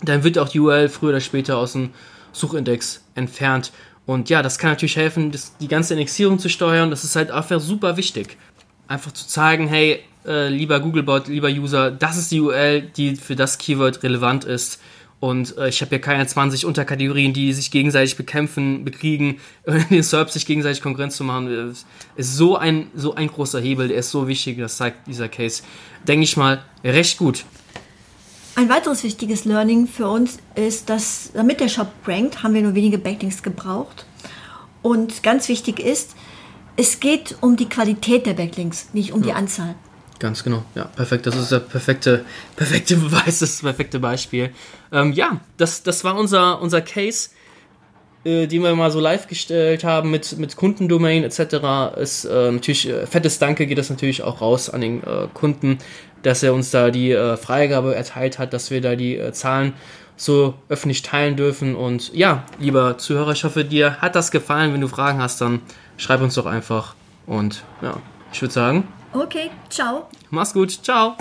[0.03, 1.91] dann wird auch die URL früher oder später aus dem
[2.35, 3.73] Suchindex entfernt.
[4.07, 6.91] Und ja, das kann natürlich helfen, das, die ganze Indexierung zu steuern.
[6.91, 8.37] Das ist halt einfach super wichtig.
[8.87, 13.37] Einfach zu zeigen, hey, äh, lieber Googlebot, lieber User, das ist die URL, die für
[13.37, 14.81] das Keyword relevant ist.
[15.21, 19.41] Und äh, ich habe hier keine 20 Unterkategorien, die sich gegenseitig bekämpfen, bekriegen,
[19.91, 21.75] den SERP sich gegenseitig Konkurrenz zu machen.
[22.17, 25.63] Ist so ein, so ein großer Hebel, der ist so wichtig, das zeigt dieser Case,
[26.07, 27.47] denke ich mal, recht gut.
[28.57, 32.75] Ein weiteres wichtiges Learning für uns ist, dass damit der Shop rankt, haben wir nur
[32.75, 34.07] wenige Backlinks gebraucht.
[34.81, 36.15] Und ganz wichtig ist,
[36.77, 39.27] es geht um die Qualität der Backlinks, nicht um ja.
[39.27, 39.75] die Anzahl.
[40.21, 41.27] Ganz genau, ja, perfekt.
[41.27, 42.25] Das ist der perfekte,
[42.55, 44.51] perfekte Beweis, das perfekte Beispiel.
[44.93, 47.31] Ähm, ja, das, das war unser, unser Case,
[48.25, 51.97] äh, den wir mal so live gestellt haben mit, mit Kundendomain etc.
[51.97, 55.79] Ist äh, natürlich, äh, fettes Danke geht das natürlich auch raus an den äh, Kunden,
[56.25, 59.75] dass er uns da die äh, Freigabe erteilt hat, dass wir da die äh, Zahlen
[60.17, 61.77] so öffentlich teilen dürfen.
[61.77, 64.73] Und ja, lieber Zuhörer, ich hoffe, dir hat das gefallen.
[64.73, 65.61] Wenn du Fragen hast, dann
[65.97, 66.95] schreib uns doch einfach.
[67.27, 67.97] Und ja,
[68.33, 68.89] ich würde sagen.
[69.13, 70.09] Okay, ciao.
[70.31, 71.17] Mach's gut, ciao.